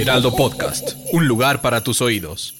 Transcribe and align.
Heraldo 0.00 0.36
Podcast, 0.36 0.92
un 1.12 1.26
lugar 1.26 1.60
para 1.60 1.82
tus 1.82 2.00
oídos. 2.00 2.54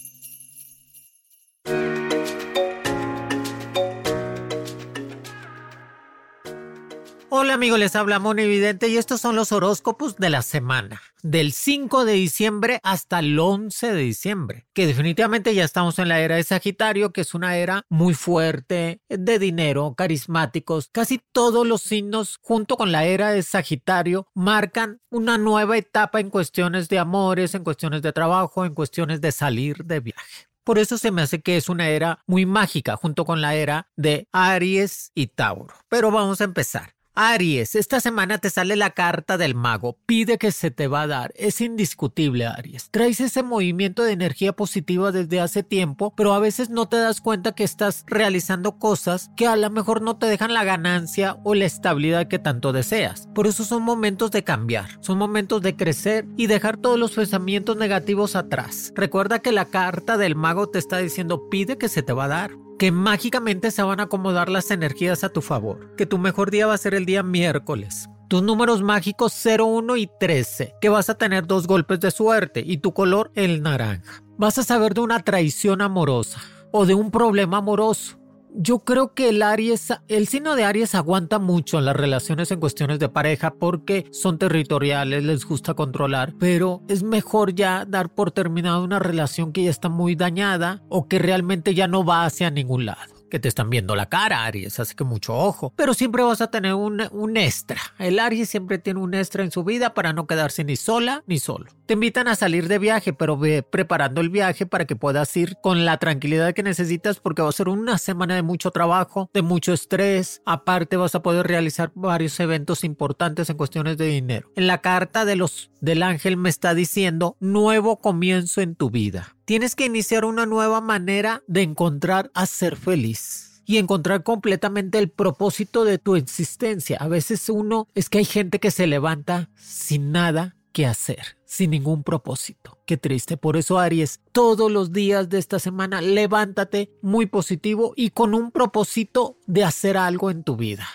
Hola 7.29 7.55
amigos, 7.55 7.79
les 7.79 7.95
habla 7.95 8.19
Moni 8.19 8.43
Evidente 8.43 8.89
y 8.89 8.97
estos 8.97 9.21
son 9.21 9.37
los 9.37 9.53
horóscopos 9.53 10.17
de 10.17 10.31
la 10.31 10.43
semana, 10.43 11.01
del 11.23 11.53
5 11.53 12.05
de 12.05 12.13
diciembre 12.15 12.81
hasta 12.83 13.19
el 13.19 13.39
11 13.39 13.93
de 13.93 14.01
diciembre, 14.01 14.67
que 14.73 14.87
definitivamente 14.87 15.55
ya 15.55 15.65
estamos 15.65 15.99
en 15.99 16.09
la 16.09 16.21
era 16.21 16.37
de 16.37 16.45
Sagitario, 16.45 17.13
que 17.13 17.23
es 17.23 17.35
una 17.35 17.57
era 17.57 17.83
muy 17.89 18.15
fuerte, 18.15 19.01
de 19.09 19.39
dinero, 19.39 19.95
carismáticos, 19.97 20.89
casi 20.93 21.21
todos 21.33 21.67
los 21.67 21.83
signos 21.83 22.39
junto 22.43 22.77
con 22.77 22.93
la 22.93 23.05
era 23.05 23.31
de 23.31 23.43
Sagitario 23.43 24.29
marcan 24.35 25.01
una 25.11 25.39
nueva 25.39 25.77
etapa 25.77 26.21
en 26.21 26.31
cuestiones 26.31 26.89
de 26.89 26.99
amores, 26.99 27.55
en 27.55 27.65
cuestiones 27.65 28.03
de 28.03 28.13
trabajo, 28.13 28.65
en 28.65 28.75
cuestiones 28.75 29.21
de 29.21 29.33
salir 29.33 29.85
de 29.85 30.01
viaje. 30.01 30.49
Por 30.65 30.79
eso 30.79 30.99
se 30.99 31.11
me 31.11 31.23
hace 31.23 31.41
que 31.41 31.57
es 31.57 31.71
una 31.71 31.89
era 31.89 32.23
muy 32.27 32.45
mágica 32.45 32.97
junto 32.97 33.25
con 33.25 33.41
la 33.41 33.55
era 33.55 33.89
de 33.97 34.29
Aries 34.33 35.13
y 35.15 35.29
Tauro. 35.29 35.75
Pero 35.89 36.11
vamos 36.11 36.43
a 36.43 36.45
empezar. 36.45 36.98
Aries, 37.21 37.75
esta 37.75 37.99
semana 37.99 38.39
te 38.39 38.49
sale 38.49 38.77
la 38.77 38.91
carta 38.91 39.37
del 39.37 39.57
mago. 39.57 39.99
Pide 40.07 40.39
que 40.39 40.53
se 40.53 40.71
te 40.71 40.87
va 40.87 41.03
a 41.03 41.07
dar. 41.09 41.33
Es 41.35 41.61
indiscutible, 41.61 42.47
Aries. 42.47 42.93
Traes 42.93 43.19
ese 43.19 43.43
movimiento 43.43 44.05
de 44.05 44.13
energía 44.13 44.53
positiva 44.53 45.11
desde 45.11 45.41
hace 45.41 45.65
tiempo, 45.65 46.15
pero 46.17 46.33
a 46.33 46.39
veces 46.39 46.71
no 46.71 46.89
te 46.89 46.97
das 46.97 47.21
cuenta 47.21 47.57
que 47.57 47.65
estás 47.65 48.05
realizando 48.07 48.79
cosas 48.79 49.33
que 49.37 49.49
a 49.49 49.57
lo 49.57 49.69
mejor 49.69 50.01
no 50.01 50.17
te 50.17 50.27
dejan 50.27 50.55
la 50.55 50.63
ganancia 50.63 51.39
o 51.43 51.57
la 51.57 51.65
estabilidad 51.65 52.29
que 52.29 52.39
tanto 52.39 52.73
deseas. 52.73 53.29
Por 53.35 53.49
eso 53.49 53.65
son 53.65 53.83
momentos 53.83 54.31
de 54.31 54.45
cambiar, 54.45 54.87
son 55.01 55.19
momentos 55.19 55.61
de 55.61 55.75
crecer 55.75 56.25
y 56.37 56.47
dejar 56.47 56.77
todos 56.77 57.01
los 57.01 57.11
pensamientos 57.11 57.77
negativos 57.77 58.37
atrás. 58.37 58.93
Recuerda 58.95 59.41
que 59.41 59.51
la 59.51 59.65
carta 59.65 60.19
del 60.19 60.37
mago 60.37 60.69
te 60.69 60.79
está 60.79 60.99
diciendo 60.99 61.49
pide 61.51 61.79
que 61.79 61.89
se 61.89 62.05
te 62.05 62.13
va 62.13 62.27
a 62.27 62.29
dar 62.29 62.68
que 62.79 62.93
mágicamente 62.93 63.71
se 63.71 63.83
van 63.83 64.01
a 64.01 64.05
acomodar 64.05 64.49
las 64.49 64.71
energías 64.71 65.25
a 65.25 65.31
tu 65.31 65.43
favor, 65.43 65.97
que 65.97 66.07
tu 66.07 66.17
mejor 66.17 66.51
día 66.51 66.67
va 66.67 66.75
a 66.75 66.79
ser 66.79 66.95
el 66.95 67.07
día 67.07 67.23
miércoles. 67.23 68.09
Tus 68.29 68.43
números 68.43 68.83
mágicos 68.83 69.33
0, 69.35 69.67
1 69.67 69.97
y 69.97 70.09
13, 70.21 70.75
que 70.81 70.89
vas 70.89 71.11
a 71.11 71.17
tener 71.17 71.47
dos 71.47 71.67
golpes 71.67 71.99
de 71.99 72.11
suerte 72.11 72.63
y 72.65 72.79
tu 72.79 72.93
color 72.93 73.33
el 73.35 73.63
naranja. 73.63 74.23
Vas 74.37 74.59
a 74.59 74.63
saber 74.63 74.95
de 74.95 75.01
una 75.01 75.25
traición 75.25 75.83
amorosa 75.83 76.41
o 76.71 76.87
de 76.87 76.95
un 76.95 77.11
problema 77.11 77.59
amoroso. 77.59 78.19
Yo 78.55 78.81
creo 78.81 79.15
que 79.15 79.29
el 79.29 79.43
Aries, 79.43 79.93
el 80.09 80.27
signo 80.27 80.57
de 80.57 80.65
Aries 80.65 80.95
aguanta 80.95 81.39
mucho 81.39 81.79
en 81.79 81.85
las 81.85 81.97
relaciones 81.97 82.51
en 82.51 82.61
cuestiones 82.61 82.99
de 82.99 83.09
pareja 83.09 83.55
porque 83.55 84.07
son 84.11 84.39
territoriales, 84.39 85.25
les 85.25 85.45
gusta 85.45 85.75
controlar, 85.75 86.35
pero 86.39 86.83
es 86.89 87.03
mejor 87.03 87.55
ya 87.55 87.85
dar 87.85 88.09
por 88.15 88.31
terminada 88.31 88.81
una 88.81 88.99
relación 88.99 89.53
que 89.53 89.65
ya 89.65 89.71
está 89.71 89.89
muy 89.89 90.15
dañada 90.15 90.83
o 90.89 91.09
que 91.09 91.19
realmente 91.19 91.75
ya 91.75 91.89
no 91.89 92.05
va 92.05 92.25
hacia 92.25 92.51
ningún 92.51 92.87
lado 92.87 93.18
que 93.29 93.39
te 93.39 93.49
están 93.49 93.71
viendo 93.71 93.97
la 93.97 94.09
cara, 94.09 94.45
Aries, 94.45 94.81
así 94.81 94.95
que 94.95 95.05
mucho 95.05 95.35
ojo. 95.35 95.73
Pero 95.77 95.95
siempre 95.95 96.23
vas 96.23 96.41
a 96.41 96.51
tener 96.51 96.75
un, 96.75 97.03
un, 97.11 97.37
extra. 97.37 97.81
El 97.99 98.19
Aries 98.19 98.49
siempre 98.49 98.79
tiene 98.79 99.01
un 99.01 99.15
extra 99.15 99.43
en 99.45 99.51
su 99.51 99.65
vida 99.65 99.95
para 99.95 100.13
no 100.13 100.27
quedarse 100.27 100.65
ni 100.65 100.77
sola 100.77 101.23
ni 101.27 101.39
solo. 101.39 101.67
Te 101.87 101.95
invitan 101.95 102.29
a 102.29 102.37
salir 102.37 102.69
de 102.69 102.79
viaje, 102.79 103.13
pero 103.13 103.37
ve 103.37 103.63
preparando 103.63 104.21
el 104.21 104.29
viaje 104.29 104.67
para 104.67 104.87
que 104.87 104.97
puedas 104.97 105.35
ir 105.37 105.57
con 105.63 105.85
la 105.85 105.99
tranquilidad 105.99 106.55
que 106.55 106.63
necesitas 106.63 107.21
porque 107.21 107.43
va 107.43 107.49
a 107.49 107.53
ser 107.53 107.69
una 107.69 107.99
semana 107.99 108.35
de 108.35 108.43
mucho 108.43 108.71
trabajo, 108.71 109.31
de 109.33 109.43
mucho 109.43 109.73
estrés. 109.73 110.43
Aparte 110.45 110.97
vas 110.97 111.15
a 111.15 111.23
poder 111.23 111.47
realizar 111.47 111.93
varios 111.95 112.39
eventos 112.41 112.85
importantes 112.85 113.49
en 113.51 113.57
cuestiones 113.57 113.97
de 113.97 114.07
dinero. 114.07 114.51
En 114.57 114.67
la 114.67 114.81
carta 114.81 115.25
de 115.25 115.37
los 115.37 115.71
del 115.81 116.03
ángel 116.03 116.37
me 116.37 116.49
está 116.49 116.75
diciendo 116.75 117.37
nuevo 117.41 117.99
comienzo 117.99 118.61
en 118.61 118.75
tu 118.75 118.91
vida. 118.91 119.38
Tienes 119.49 119.75
que 119.75 119.87
iniciar 119.87 120.27
una 120.27 120.45
nueva 120.45 120.83
manera 120.83 121.43
de 121.47 121.63
encontrar 121.63 122.31
a 122.35 122.45
ser 122.45 122.77
feliz 122.77 123.63
y 123.65 123.79
encontrar 123.79 124.23
completamente 124.23 124.99
el 124.99 125.09
propósito 125.09 125.87
de 125.87 125.97
tu 125.97 126.17
existencia. 126.17 126.99
A 127.01 127.09
veces 127.09 127.49
uno 127.49 127.89
es 127.95 128.11
que 128.11 128.19
hay 128.19 128.27
gente 128.27 128.61
que 128.61 128.71
se 128.71 128.87
levanta 128.87 129.49
sin 129.57 130.13
nada 130.13 130.55
que 130.73 130.85
hacer, 130.85 131.39
sin 131.47 131.71
ningún 131.71 132.03
propósito. 132.03 132.77
Qué 132.85 132.99
triste. 132.99 133.39
Por 133.39 133.57
eso, 133.57 133.79
Aries, 133.79 134.21
todos 134.33 134.71
los 134.71 134.93
días 134.93 135.31
de 135.31 135.39
esta 135.39 135.59
semana 135.59 136.03
levántate 136.03 136.91
muy 137.01 137.25
positivo 137.25 137.95
y 137.97 138.11
con 138.11 138.35
un 138.35 138.51
propósito 138.51 139.39
de 139.47 139.65
hacer 139.65 139.97
algo 139.97 140.31
en 140.31 140.45
tu 140.45 140.57
vida 140.57 140.87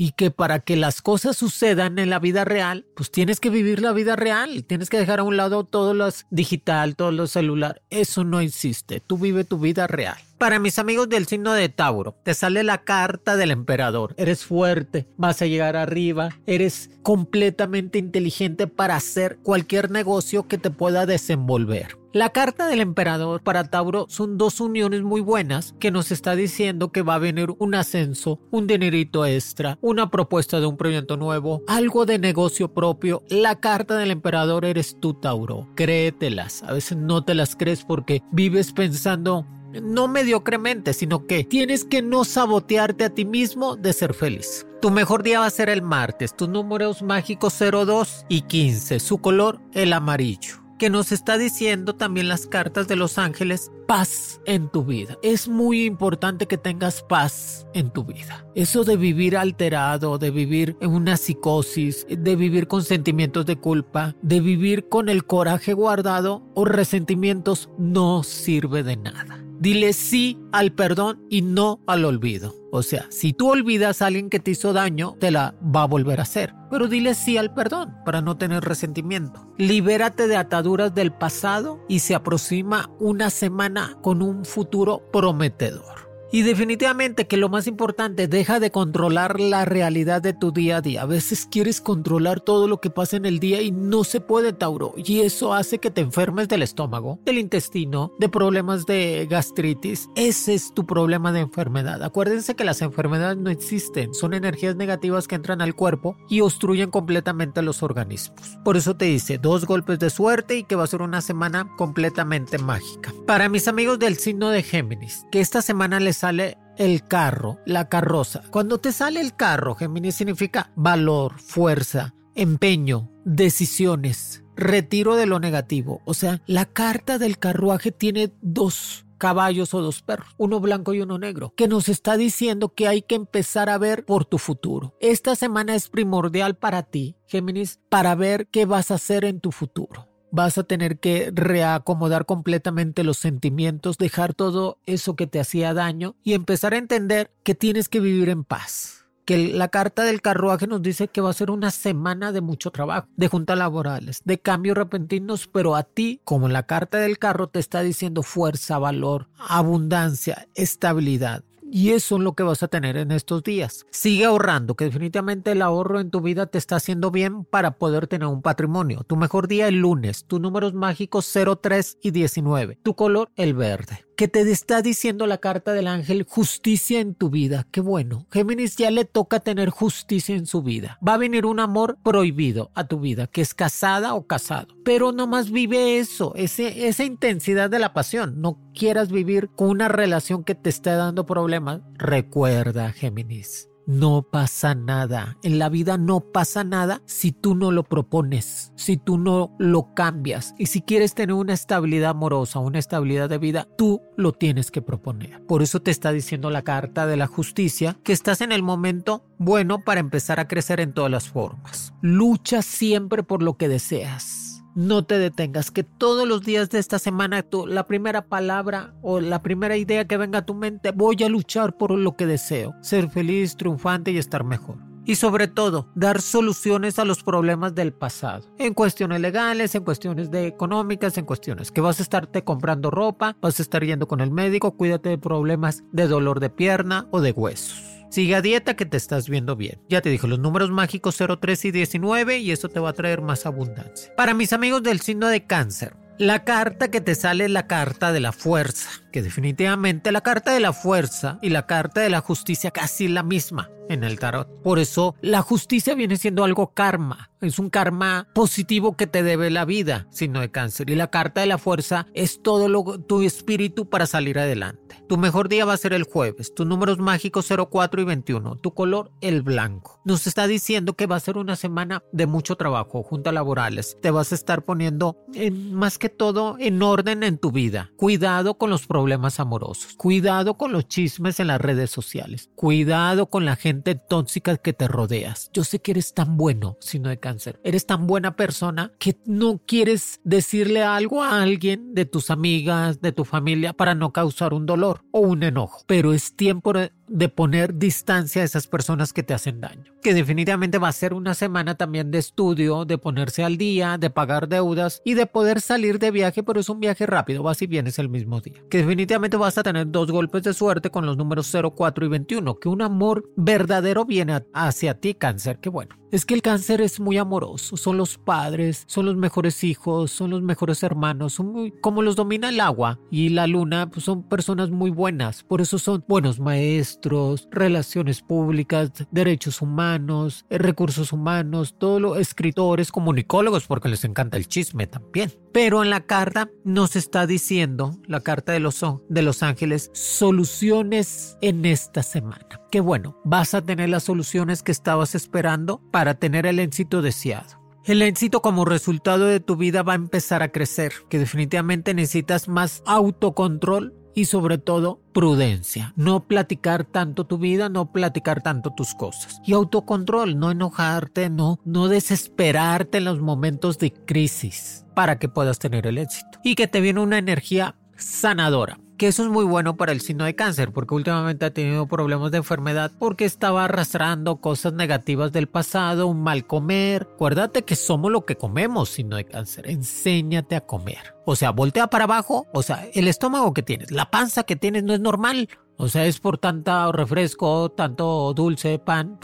y 0.00 0.12
que 0.12 0.30
para 0.30 0.60
que 0.60 0.76
las 0.76 1.02
cosas 1.02 1.36
sucedan 1.36 1.98
en 1.98 2.08
la 2.08 2.20
vida 2.20 2.44
real, 2.44 2.86
pues 2.94 3.10
tienes 3.10 3.40
que 3.40 3.50
vivir 3.50 3.82
la 3.82 3.92
vida 3.92 4.14
real, 4.14 4.64
tienes 4.64 4.88
que 4.88 4.96
dejar 4.96 5.18
a 5.18 5.24
un 5.24 5.36
lado 5.36 5.64
todo 5.64 5.92
lo 5.92 6.08
digital, 6.30 6.94
todo 6.94 7.10
lo 7.10 7.26
celular, 7.26 7.82
eso 7.90 8.22
no 8.22 8.38
existe, 8.38 9.00
tú 9.00 9.18
vive 9.18 9.42
tu 9.42 9.58
vida 9.58 9.88
real. 9.88 10.27
Para 10.38 10.60
mis 10.60 10.78
amigos 10.78 11.08
del 11.08 11.26
signo 11.26 11.52
de 11.52 11.68
Tauro, 11.68 12.14
te 12.22 12.32
sale 12.32 12.62
la 12.62 12.84
carta 12.84 13.36
del 13.36 13.50
emperador. 13.50 14.14
Eres 14.16 14.44
fuerte, 14.44 15.08
vas 15.16 15.42
a 15.42 15.46
llegar 15.46 15.74
arriba, 15.74 16.28
eres 16.46 16.90
completamente 17.02 17.98
inteligente 17.98 18.68
para 18.68 18.94
hacer 18.94 19.38
cualquier 19.42 19.90
negocio 19.90 20.46
que 20.46 20.56
te 20.56 20.70
pueda 20.70 21.06
desenvolver. 21.06 21.98
La 22.14 22.30
carta 22.30 22.68
del 22.68 22.80
emperador 22.80 23.42
para 23.42 23.64
Tauro 23.64 24.06
son 24.08 24.38
dos 24.38 24.60
uniones 24.60 25.02
muy 25.02 25.20
buenas 25.20 25.74
que 25.78 25.90
nos 25.90 26.10
está 26.10 26.36
diciendo 26.36 26.90
que 26.90 27.02
va 27.02 27.16
a 27.16 27.18
venir 27.18 27.54
un 27.58 27.74
ascenso, 27.74 28.40
un 28.50 28.66
dinerito 28.66 29.26
extra, 29.26 29.76
una 29.82 30.10
propuesta 30.10 30.58
de 30.58 30.66
un 30.66 30.76
proyecto 30.76 31.16
nuevo, 31.16 31.62
algo 31.66 32.06
de 32.06 32.18
negocio 32.18 32.72
propio. 32.72 33.22
La 33.28 33.56
carta 33.56 33.96
del 33.96 34.10
emperador 34.10 34.64
eres 34.64 34.96
tú, 34.98 35.14
Tauro. 35.14 35.68
Créetelas. 35.74 36.62
A 36.62 36.72
veces 36.72 36.96
no 36.96 37.24
te 37.24 37.34
las 37.34 37.56
crees 37.56 37.84
porque 37.84 38.22
vives 38.32 38.72
pensando 38.72 39.46
no 39.72 40.08
mediocremente, 40.08 40.92
sino 40.92 41.26
que 41.26 41.44
tienes 41.44 41.84
que 41.84 42.02
no 42.02 42.24
sabotearte 42.24 43.04
a 43.04 43.10
ti 43.10 43.24
mismo 43.24 43.76
de 43.76 43.92
ser 43.92 44.14
feliz. 44.14 44.66
Tu 44.80 44.90
mejor 44.90 45.22
día 45.22 45.40
va 45.40 45.46
a 45.46 45.50
ser 45.50 45.68
el 45.68 45.82
martes, 45.82 46.36
tus 46.36 46.48
números 46.48 47.02
mágicos 47.02 47.58
02 47.58 48.26
y 48.28 48.42
15, 48.42 49.00
su 49.00 49.18
color 49.18 49.60
el 49.72 49.92
amarillo 49.92 50.68
que 50.78 50.90
nos 50.90 51.12
está 51.12 51.36
diciendo 51.36 51.96
también 51.96 52.28
las 52.28 52.46
cartas 52.46 52.88
de 52.88 52.96
los 52.96 53.18
ángeles, 53.18 53.70
paz 53.86 54.40
en 54.46 54.68
tu 54.68 54.84
vida. 54.84 55.18
Es 55.22 55.48
muy 55.48 55.84
importante 55.84 56.46
que 56.46 56.56
tengas 56.56 57.02
paz 57.02 57.66
en 57.74 57.90
tu 57.90 58.04
vida. 58.04 58.46
Eso 58.54 58.84
de 58.84 58.96
vivir 58.96 59.36
alterado, 59.36 60.18
de 60.18 60.30
vivir 60.30 60.76
en 60.80 60.90
una 60.90 61.16
psicosis, 61.16 62.06
de 62.08 62.36
vivir 62.36 62.68
con 62.68 62.84
sentimientos 62.84 63.44
de 63.44 63.56
culpa, 63.56 64.14
de 64.22 64.40
vivir 64.40 64.88
con 64.88 65.08
el 65.08 65.26
coraje 65.26 65.74
guardado 65.74 66.42
o 66.54 66.64
resentimientos 66.64 67.68
no 67.76 68.22
sirve 68.22 68.82
de 68.82 68.96
nada. 68.96 69.37
Dile 69.60 69.92
sí 69.92 70.38
al 70.52 70.72
perdón 70.72 71.24
y 71.28 71.42
no 71.42 71.80
al 71.86 72.04
olvido. 72.04 72.54
O 72.70 72.82
sea, 72.82 73.06
si 73.10 73.32
tú 73.32 73.50
olvidas 73.50 74.02
a 74.02 74.06
alguien 74.06 74.30
que 74.30 74.40
te 74.40 74.50
hizo 74.50 74.72
daño, 74.72 75.16
te 75.18 75.30
la 75.30 75.54
va 75.74 75.82
a 75.82 75.86
volver 75.86 76.20
a 76.20 76.22
hacer. 76.22 76.54
Pero 76.70 76.86
dile 76.86 77.14
sí 77.14 77.38
al 77.38 77.54
perdón 77.54 77.94
para 78.04 78.20
no 78.20 78.36
tener 78.36 78.62
resentimiento. 78.64 79.52
Libérate 79.56 80.28
de 80.28 80.36
ataduras 80.36 80.94
del 80.94 81.12
pasado 81.12 81.80
y 81.88 82.00
se 82.00 82.14
aproxima 82.14 82.90
una 83.00 83.30
semana 83.30 83.96
con 84.02 84.22
un 84.22 84.44
futuro 84.44 85.02
prometedor. 85.12 86.07
Y 86.30 86.42
definitivamente 86.42 87.26
que 87.26 87.38
lo 87.38 87.48
más 87.48 87.66
importante, 87.66 88.28
deja 88.28 88.60
de 88.60 88.70
controlar 88.70 89.40
la 89.40 89.64
realidad 89.64 90.20
de 90.20 90.34
tu 90.34 90.52
día 90.52 90.76
a 90.76 90.80
día. 90.82 91.02
A 91.02 91.06
veces 91.06 91.46
quieres 91.50 91.80
controlar 91.80 92.40
todo 92.40 92.68
lo 92.68 92.80
que 92.80 92.90
pasa 92.90 93.16
en 93.16 93.24
el 93.24 93.40
día 93.40 93.62
y 93.62 93.70
no 93.70 94.04
se 94.04 94.20
puede, 94.20 94.52
Tauro. 94.52 94.92
Y 94.96 95.20
eso 95.20 95.54
hace 95.54 95.78
que 95.78 95.90
te 95.90 96.02
enfermes 96.02 96.48
del 96.48 96.62
estómago, 96.62 97.18
del 97.24 97.38
intestino, 97.38 98.12
de 98.18 98.28
problemas 98.28 98.84
de 98.84 99.26
gastritis. 99.30 100.10
Ese 100.16 100.54
es 100.54 100.74
tu 100.74 100.84
problema 100.84 101.32
de 101.32 101.40
enfermedad. 101.40 102.02
Acuérdense 102.02 102.54
que 102.54 102.64
las 102.64 102.82
enfermedades 102.82 103.38
no 103.38 103.48
existen. 103.48 104.12
Son 104.12 104.34
energías 104.34 104.76
negativas 104.76 105.28
que 105.28 105.34
entran 105.34 105.62
al 105.62 105.74
cuerpo 105.74 106.16
y 106.28 106.42
obstruyen 106.42 106.90
completamente 106.90 107.62
los 107.62 107.82
organismos. 107.82 108.58
Por 108.64 108.76
eso 108.76 108.96
te 108.96 109.06
dice 109.06 109.38
dos 109.38 109.64
golpes 109.64 109.98
de 109.98 110.10
suerte 110.10 110.58
y 110.58 110.64
que 110.64 110.76
va 110.76 110.84
a 110.84 110.88
ser 110.88 111.00
una 111.00 111.22
semana 111.22 111.70
completamente 111.78 112.58
mágica. 112.58 113.14
Para 113.26 113.48
mis 113.48 113.66
amigos 113.66 113.98
del 113.98 114.18
signo 114.18 114.50
de 114.50 114.62
Géminis, 114.62 115.24
que 115.32 115.40
esta 115.40 115.62
semana 115.62 116.00
les 116.00 116.17
sale 116.18 116.58
el 116.76 117.04
carro, 117.04 117.58
la 117.64 117.88
carroza. 117.88 118.42
Cuando 118.50 118.78
te 118.78 118.92
sale 118.92 119.20
el 119.20 119.34
carro, 119.34 119.74
Géminis 119.74 120.16
significa 120.16 120.70
valor, 120.76 121.38
fuerza, 121.38 122.14
empeño, 122.34 123.10
decisiones, 123.24 124.42
retiro 124.56 125.14
de 125.16 125.26
lo 125.26 125.40
negativo. 125.40 126.02
O 126.04 126.14
sea, 126.14 126.40
la 126.46 126.64
carta 126.66 127.18
del 127.18 127.38
carruaje 127.38 127.92
tiene 127.92 128.32
dos 128.40 129.06
caballos 129.18 129.74
o 129.74 129.82
dos 129.82 130.02
perros, 130.02 130.34
uno 130.38 130.60
blanco 130.60 130.94
y 130.94 131.00
uno 131.00 131.18
negro, 131.18 131.52
que 131.56 131.68
nos 131.68 131.88
está 131.88 132.16
diciendo 132.16 132.72
que 132.72 132.86
hay 132.88 133.02
que 133.02 133.16
empezar 133.16 133.68
a 133.68 133.78
ver 133.78 134.04
por 134.04 134.24
tu 134.24 134.38
futuro. 134.38 134.94
Esta 135.00 135.34
semana 135.34 135.74
es 135.74 135.88
primordial 135.88 136.56
para 136.56 136.84
ti, 136.84 137.16
Géminis, 137.26 137.80
para 137.88 138.14
ver 138.14 138.46
qué 138.46 138.64
vas 138.64 138.90
a 138.90 138.94
hacer 138.94 139.24
en 139.24 139.40
tu 139.40 139.50
futuro. 139.50 140.07
Vas 140.30 140.58
a 140.58 140.64
tener 140.64 140.98
que 140.98 141.30
reacomodar 141.34 142.26
completamente 142.26 143.04
los 143.04 143.18
sentimientos, 143.18 143.98
dejar 143.98 144.34
todo 144.34 144.78
eso 144.86 145.16
que 145.16 145.26
te 145.26 145.40
hacía 145.40 145.74
daño 145.74 146.16
y 146.22 146.34
empezar 146.34 146.74
a 146.74 146.78
entender 146.78 147.30
que 147.42 147.54
tienes 147.54 147.88
que 147.88 148.00
vivir 148.00 148.28
en 148.28 148.44
paz 148.44 148.98
que 149.28 149.36
la 149.36 149.68
carta 149.68 150.04
del 150.04 150.22
carruaje 150.22 150.66
nos 150.66 150.80
dice 150.80 151.08
que 151.08 151.20
va 151.20 151.28
a 151.28 151.34
ser 151.34 151.50
una 151.50 151.70
semana 151.70 152.32
de 152.32 152.40
mucho 152.40 152.70
trabajo, 152.70 153.08
de 153.14 153.28
juntas 153.28 153.58
laborales, 153.58 154.22
de 154.24 154.40
cambios 154.40 154.74
repentinos, 154.74 155.46
pero 155.52 155.76
a 155.76 155.82
ti, 155.82 156.22
como 156.24 156.48
la 156.48 156.62
carta 156.62 156.96
del 156.96 157.18
carro 157.18 157.46
te 157.46 157.58
está 157.58 157.82
diciendo 157.82 158.22
fuerza, 158.22 158.78
valor, 158.78 159.28
abundancia, 159.36 160.48
estabilidad. 160.54 161.44
Y 161.70 161.90
eso 161.90 162.16
es 162.16 162.22
lo 162.22 162.34
que 162.34 162.42
vas 162.42 162.62
a 162.62 162.68
tener 162.68 162.96
en 162.96 163.12
estos 163.12 163.42
días. 163.42 163.86
Sigue 163.90 164.24
ahorrando, 164.24 164.74
que 164.74 164.86
definitivamente 164.86 165.52
el 165.52 165.62
ahorro 165.62 166.00
en 166.00 166.10
tu 166.10 166.20
vida 166.20 166.46
te 166.46 166.58
está 166.58 166.76
haciendo 166.76 167.10
bien 167.10 167.44
para 167.44 167.72
poder 167.72 168.06
tener 168.06 168.28
un 168.28 168.42
patrimonio. 168.42 169.04
Tu 169.04 169.16
mejor 169.16 169.48
día 169.48 169.68
el 169.68 169.76
lunes, 169.76 170.24
tus 170.24 170.40
números 170.40 170.74
mágicos 170.74 171.32
03 171.60 171.98
y 172.02 172.10
19, 172.10 172.78
tu 172.82 172.94
color 172.94 173.30
el 173.36 173.54
verde 173.54 174.07
que 174.18 174.26
te 174.26 174.40
está 174.50 174.82
diciendo 174.82 175.28
la 175.28 175.38
carta 175.38 175.72
del 175.72 175.86
ángel 175.86 176.24
justicia 176.24 176.98
en 176.98 177.14
tu 177.14 177.30
vida. 177.30 177.68
Qué 177.70 177.80
bueno. 177.80 178.26
Géminis 178.32 178.74
ya 178.74 178.90
le 178.90 179.04
toca 179.04 179.38
tener 179.38 179.70
justicia 179.70 180.34
en 180.34 180.46
su 180.46 180.60
vida. 180.60 180.98
Va 181.06 181.14
a 181.14 181.18
venir 181.18 181.46
un 181.46 181.60
amor 181.60 181.98
prohibido 182.02 182.72
a 182.74 182.88
tu 182.88 182.98
vida, 182.98 183.28
que 183.28 183.42
es 183.42 183.54
casada 183.54 184.14
o 184.14 184.26
casado. 184.26 184.74
Pero 184.84 185.12
nomás 185.12 185.52
vive 185.52 186.00
eso, 186.00 186.34
ese, 186.34 186.88
esa 186.88 187.04
intensidad 187.04 187.70
de 187.70 187.78
la 187.78 187.94
pasión. 187.94 188.40
No 188.40 188.58
quieras 188.74 189.12
vivir 189.12 189.50
con 189.50 189.68
una 189.68 189.86
relación 189.86 190.42
que 190.42 190.56
te 190.56 190.70
esté 190.70 190.90
dando 190.90 191.24
problemas. 191.24 191.82
Recuerda, 191.94 192.90
Géminis 192.90 193.68
no 193.88 194.20
pasa 194.22 194.74
nada. 194.74 195.38
En 195.42 195.58
la 195.58 195.70
vida 195.70 195.96
no 195.96 196.20
pasa 196.20 196.62
nada 196.62 197.00
si 197.06 197.32
tú 197.32 197.54
no 197.54 197.72
lo 197.72 197.84
propones, 197.84 198.70
si 198.76 198.98
tú 198.98 199.16
no 199.16 199.56
lo 199.58 199.94
cambias. 199.94 200.54
Y 200.58 200.66
si 200.66 200.82
quieres 200.82 201.14
tener 201.14 201.34
una 201.34 201.54
estabilidad 201.54 202.10
amorosa, 202.10 202.58
una 202.58 202.78
estabilidad 202.78 203.30
de 203.30 203.38
vida, 203.38 203.66
tú 203.78 204.02
lo 204.16 204.32
tienes 204.32 204.70
que 204.70 204.82
proponer. 204.82 205.44
Por 205.46 205.62
eso 205.62 205.80
te 205.80 205.90
está 205.90 206.12
diciendo 206.12 206.50
la 206.50 206.62
carta 206.62 207.06
de 207.06 207.16
la 207.16 207.26
justicia 207.26 207.96
que 208.04 208.12
estás 208.12 208.42
en 208.42 208.52
el 208.52 208.62
momento 208.62 209.24
bueno 209.38 209.82
para 209.82 210.00
empezar 210.00 210.38
a 210.38 210.48
crecer 210.48 210.80
en 210.80 210.92
todas 210.92 211.10
las 211.10 211.30
formas. 211.30 211.94
Lucha 212.02 212.60
siempre 212.60 213.22
por 213.22 213.42
lo 213.42 213.56
que 213.56 213.68
deseas 213.68 214.47
no 214.74 215.04
te 215.04 215.18
detengas, 215.18 215.70
que 215.70 215.82
todos 215.82 216.26
los 216.26 216.42
días 216.42 216.70
de 216.70 216.78
esta 216.78 216.98
semana 216.98 217.42
tú, 217.42 217.66
la 217.66 217.86
primera 217.86 218.22
palabra 218.22 218.94
o 219.02 219.20
la 219.20 219.42
primera 219.42 219.76
idea 219.76 220.06
que 220.06 220.16
venga 220.16 220.40
a 220.40 220.46
tu 220.46 220.54
mente, 220.54 220.92
voy 220.92 221.22
a 221.24 221.28
luchar 221.28 221.76
por 221.76 221.90
lo 221.90 222.16
que 222.16 222.26
deseo, 222.26 222.74
ser 222.80 223.10
feliz, 223.10 223.56
triunfante 223.56 224.10
y 224.10 224.18
estar 224.18 224.44
mejor. 224.44 224.76
Y 225.04 225.14
sobre 225.14 225.48
todo, 225.48 225.88
dar 225.94 226.20
soluciones 226.20 226.98
a 226.98 227.06
los 227.06 227.22
problemas 227.22 227.74
del 227.74 227.94
pasado. 227.94 228.44
En 228.58 228.74
cuestiones 228.74 229.22
legales, 229.22 229.74
en 229.74 229.82
cuestiones 229.82 230.30
de 230.30 230.46
económicas, 230.46 231.16
en 231.16 231.24
cuestiones 231.24 231.72
que 231.72 231.80
vas 231.80 231.98
a 231.98 232.02
estarte 232.02 232.44
comprando 232.44 232.90
ropa, 232.90 233.34
vas 233.40 233.58
a 233.58 233.62
estar 233.62 233.82
yendo 233.82 234.06
con 234.06 234.20
el 234.20 234.30
médico, 234.30 234.76
cuídate 234.76 235.08
de 235.08 235.16
problemas 235.16 235.82
de 235.92 236.08
dolor 236.08 236.40
de 236.40 236.50
pierna 236.50 237.08
o 237.10 237.22
de 237.22 237.32
huesos. 237.32 237.87
Sigue 238.10 238.34
a 238.34 238.42
dieta 238.42 238.74
que 238.74 238.86
te 238.86 238.96
estás 238.96 239.28
viendo 239.28 239.54
bien. 239.54 239.82
Ya 239.88 240.00
te 240.00 240.08
dijo 240.08 240.26
los 240.26 240.38
números 240.38 240.70
mágicos 240.70 241.18
03 241.18 241.66
y 241.66 241.70
19 241.70 242.38
y 242.38 242.52
eso 242.52 242.68
te 242.68 242.80
va 242.80 242.90
a 242.90 242.94
traer 242.94 243.20
más 243.20 243.44
abundancia. 243.44 244.14
Para 244.16 244.34
mis 244.34 244.52
amigos 244.52 244.82
del 244.82 245.00
signo 245.00 245.28
de 245.28 245.44
cáncer, 245.44 245.94
la 246.18 246.44
carta 246.44 246.90
que 246.90 247.00
te 247.00 247.14
sale 247.14 247.44
es 247.44 247.50
la 247.50 247.66
carta 247.66 248.10
de 248.12 248.20
la 248.20 248.32
fuerza, 248.32 248.90
que 249.12 249.22
definitivamente 249.22 250.12
la 250.12 250.20
carta 250.20 250.52
de 250.52 250.60
la 250.60 250.72
fuerza 250.72 251.38
y 251.42 251.50
la 251.50 251.66
carta 251.66 252.00
de 252.00 252.10
la 252.10 252.20
justicia 252.20 252.70
casi 252.70 253.08
la 253.08 253.22
misma 253.22 253.70
en 253.88 254.04
el 254.04 254.18
tarot. 254.18 254.62
Por 254.62 254.78
eso 254.78 255.14
la 255.20 255.42
justicia 255.42 255.94
viene 255.94 256.16
siendo 256.16 256.44
algo 256.44 256.72
karma, 256.74 257.30
es 257.40 257.58
un 257.58 257.70
karma 257.70 258.28
positivo 258.34 258.96
que 258.96 259.06
te 259.06 259.22
debe 259.22 259.50
la 259.50 259.64
vida, 259.64 260.06
signo 260.10 260.40
de 260.40 260.50
cáncer. 260.50 260.90
Y 260.90 260.94
la 260.94 261.08
carta 261.08 261.40
de 261.40 261.46
la 261.46 261.58
fuerza 261.58 262.06
es 262.12 262.42
todo 262.42 262.68
lo, 262.68 262.98
tu 262.98 263.22
espíritu 263.22 263.88
para 263.88 264.06
salir 264.06 264.38
adelante. 264.38 264.96
Tu 265.08 265.16
mejor 265.16 265.48
día 265.48 265.64
va 265.64 265.72
a 265.72 265.78
ser 265.78 265.92
el 265.92 266.02
jueves, 266.02 266.52
tus 266.54 266.66
números 266.66 266.98
mágicos 266.98 267.48
04 267.48 268.02
y 268.02 268.04
21, 268.04 268.56
tu 268.56 268.74
color 268.74 269.10
el 269.20 269.42
blanco. 269.42 270.00
Nos 270.04 270.26
está 270.26 270.46
diciendo 270.46 270.94
que 270.94 271.06
va 271.06 271.16
a 271.16 271.20
ser 271.20 271.38
una 271.38 271.56
semana 271.56 272.02
de 272.12 272.26
mucho 272.26 272.56
trabajo, 272.56 273.02
juntas 273.02 273.32
laborales. 273.32 273.96
Te 274.02 274.10
vas 274.10 274.32
a 274.32 274.34
estar 274.34 274.64
poniendo 274.64 275.16
en, 275.32 275.72
más 275.74 275.98
que 275.98 276.08
todo 276.08 276.56
en 276.58 276.82
orden 276.82 277.22
en 277.22 277.38
tu 277.38 277.52
vida. 277.52 277.90
Cuidado 277.96 278.58
con 278.58 278.68
los 278.68 278.86
problemas 278.86 278.97
amorosos, 279.38 279.94
cuidado 279.94 280.56
con 280.56 280.72
los 280.72 280.88
chismes 280.88 281.40
en 281.40 281.46
las 281.48 281.60
redes 281.60 281.90
sociales, 281.90 282.50
cuidado 282.54 283.26
con 283.26 283.44
la 283.44 283.56
gente 283.56 283.94
tóxica 283.94 284.56
que 284.56 284.72
te 284.72 284.88
rodeas. 284.88 285.50
Yo 285.52 285.64
sé 285.64 285.80
que 285.80 285.92
eres 285.92 286.14
tan 286.14 286.36
bueno, 286.36 286.76
sino 286.80 287.08
de 287.08 287.18
cáncer. 287.18 287.60
Eres 287.64 287.86
tan 287.86 288.06
buena 288.06 288.36
persona 288.36 288.92
que 288.98 289.16
no 289.24 289.60
quieres 289.66 290.20
decirle 290.24 290.82
algo 290.82 291.22
a 291.22 291.42
alguien 291.42 291.94
de 291.94 292.06
tus 292.06 292.30
amigas, 292.30 293.00
de 293.00 293.12
tu 293.12 293.24
familia, 293.24 293.72
para 293.72 293.94
no 293.94 294.12
causar 294.12 294.52
un 294.52 294.66
dolor 294.66 295.04
o 295.12 295.20
un 295.20 295.42
enojo. 295.42 295.84
Pero 295.86 296.12
es 296.12 296.34
tiempo 296.34 296.72
de 296.72 297.28
poner 297.28 297.78
distancia 297.78 298.42
a 298.42 298.44
esas 298.44 298.66
personas 298.66 299.12
que 299.12 299.22
te 299.22 299.34
hacen 299.34 299.60
daño. 299.60 299.92
Que 300.02 300.14
definitivamente 300.14 300.78
va 300.78 300.88
a 300.88 300.92
ser 300.92 301.14
una 301.14 301.34
semana 301.34 301.76
también 301.76 302.10
de 302.10 302.18
estudio, 302.18 302.84
de 302.84 302.98
ponerse 302.98 303.44
al 303.44 303.56
día, 303.56 303.98
de 303.98 304.10
pagar 304.10 304.48
deudas 304.48 305.02
y 305.04 305.14
de 305.14 305.26
poder 305.26 305.60
salir 305.60 305.98
de 305.98 306.10
viaje, 306.10 306.42
pero 306.42 306.60
es 306.60 306.68
un 306.68 306.80
viaje 306.80 307.06
rápido, 307.06 307.42
vas 307.42 307.62
y 307.62 307.66
vienes 307.66 307.98
el 307.98 308.08
mismo 308.08 308.40
día. 308.40 308.62
Definitivamente 308.88 309.36
vas 309.36 309.58
a 309.58 309.62
tener 309.62 309.90
dos 309.90 310.10
golpes 310.10 310.42
de 310.44 310.54
suerte 310.54 310.90
con 310.90 311.04
los 311.04 311.18
números 311.18 311.46
0, 311.50 311.72
4 311.72 312.06
y 312.06 312.08
21, 312.08 312.58
que 312.58 312.70
un 312.70 312.80
amor 312.80 313.30
verdadero 313.36 314.06
viene 314.06 314.42
hacia 314.54 314.98
ti, 314.98 315.12
cáncer, 315.12 315.58
que 315.60 315.68
bueno. 315.68 315.94
Es 316.10 316.24
que 316.24 316.32
el 316.32 316.40
cáncer 316.40 316.80
es 316.80 317.00
muy 317.00 317.18
amoroso, 317.18 317.76
son 317.76 317.98
los 317.98 318.16
padres, 318.16 318.84
son 318.86 319.04
los 319.04 319.16
mejores 319.16 319.62
hijos, 319.62 320.10
son 320.10 320.30
los 320.30 320.40
mejores 320.40 320.82
hermanos, 320.82 321.34
son 321.34 321.70
como 321.82 322.00
los 322.00 322.16
domina 322.16 322.48
el 322.48 322.60
agua 322.60 322.98
y 323.10 323.28
la 323.28 323.46
luna, 323.46 323.90
pues 323.90 324.04
son 324.04 324.22
personas 324.22 324.70
muy 324.70 324.90
buenas, 324.90 325.42
por 325.42 325.60
eso 325.60 325.78
son 325.78 326.02
buenos 326.08 326.40
maestros, 326.40 327.46
relaciones 327.50 328.22
públicas, 328.22 328.90
derechos 329.10 329.60
humanos, 329.60 330.46
eh, 330.48 330.56
recursos 330.56 331.12
humanos, 331.12 331.74
todos 331.78 332.00
los 332.00 332.18
escritores, 332.18 332.90
comunicólogos, 332.90 333.66
porque 333.66 333.90
les 333.90 334.04
encanta 334.04 334.38
el 334.38 334.48
chisme 334.48 334.86
también. 334.86 335.30
Pero 335.52 335.82
en 335.82 335.90
la 335.90 336.00
carta 336.00 336.50
nos 336.64 336.94
está 336.94 337.26
diciendo, 337.26 337.96
la 338.06 338.20
carta 338.20 338.52
de 338.52 338.60
los, 338.60 339.42
ángeles, 339.42 339.90
soluciones 339.92 341.36
en 341.40 341.64
esta 341.64 342.02
semana. 342.02 342.46
Que 342.70 342.80
bueno, 342.80 343.16
vas 343.24 343.54
a 343.54 343.62
tener 343.62 343.88
las 343.88 344.04
soluciones 344.04 344.62
que 344.62 344.72
estabas 344.72 345.14
esperando 345.14 345.80
tener 346.14 346.46
el 346.46 346.58
éxito 346.58 347.02
deseado. 347.02 347.58
El 347.84 348.02
éxito 348.02 348.42
como 348.42 348.64
resultado 348.66 349.24
de 349.24 349.40
tu 349.40 349.56
vida 349.56 349.82
va 349.82 349.92
a 349.92 349.96
empezar 349.96 350.42
a 350.42 350.52
crecer, 350.52 350.92
que 351.08 351.18
definitivamente 351.18 351.94
necesitas 351.94 352.46
más 352.46 352.82
autocontrol 352.84 353.94
y 354.14 354.26
sobre 354.26 354.58
todo 354.58 355.00
prudencia. 355.14 355.94
No 355.96 356.26
platicar 356.26 356.84
tanto 356.84 357.26
tu 357.26 357.38
vida, 357.38 357.68
no 357.68 357.92
platicar 357.92 358.42
tanto 358.42 358.74
tus 358.74 358.94
cosas. 358.94 359.40
Y 359.46 359.52
autocontrol, 359.52 360.38
no 360.38 360.50
enojarte, 360.50 361.30
no, 361.30 361.60
no 361.64 361.88
desesperarte 361.88 362.98
en 362.98 363.04
los 363.04 363.20
momentos 363.20 363.78
de 363.78 363.92
crisis 363.92 364.84
para 364.94 365.18
que 365.18 365.28
puedas 365.28 365.58
tener 365.58 365.86
el 365.86 365.98
éxito. 365.98 366.40
Y 366.44 366.56
que 366.56 366.66
te 366.66 366.80
viene 366.80 367.00
una 367.00 367.18
energía 367.18 367.76
sanadora 367.96 368.78
que 368.98 369.06
eso 369.06 369.22
es 369.22 369.30
muy 369.30 369.44
bueno 369.44 369.76
para 369.76 369.92
el 369.92 370.00
signo 370.00 370.24
de 370.24 370.34
cáncer, 370.34 370.72
porque 370.72 370.94
últimamente 370.94 371.46
ha 371.46 371.54
tenido 371.54 371.86
problemas 371.86 372.32
de 372.32 372.38
enfermedad 372.38 372.90
porque 372.98 373.24
estaba 373.24 373.64
arrastrando 373.64 374.40
cosas 374.40 374.74
negativas 374.74 375.32
del 375.32 375.48
pasado, 375.48 376.08
un 376.08 376.22
mal 376.22 376.46
comer. 376.46 377.08
Acuérdate 377.14 377.62
que 377.62 377.76
somos 377.76 378.10
lo 378.10 378.26
que 378.26 378.36
comemos, 378.36 378.90
signo 378.90 379.16
de 379.16 379.24
cáncer. 379.24 379.70
Enséñate 379.70 380.56
a 380.56 380.66
comer. 380.66 381.14
O 381.24 381.36
sea, 381.36 381.50
voltea 381.50 381.86
para 381.86 382.04
abajo, 382.04 382.46
o 382.52 382.62
sea, 382.62 382.86
el 382.92 383.06
estómago 383.06 383.54
que 383.54 383.62
tienes, 383.62 383.92
la 383.92 384.10
panza 384.10 384.42
que 384.42 384.56
tienes 384.56 384.82
no 384.82 384.92
es 384.92 385.00
normal. 385.00 385.48
O 385.76 385.88
sea, 385.88 386.04
es 386.06 386.18
por 386.18 386.38
tanto 386.38 386.90
refresco, 386.90 387.70
tanto 387.70 388.34
dulce, 388.34 388.80
pan. 388.80 389.20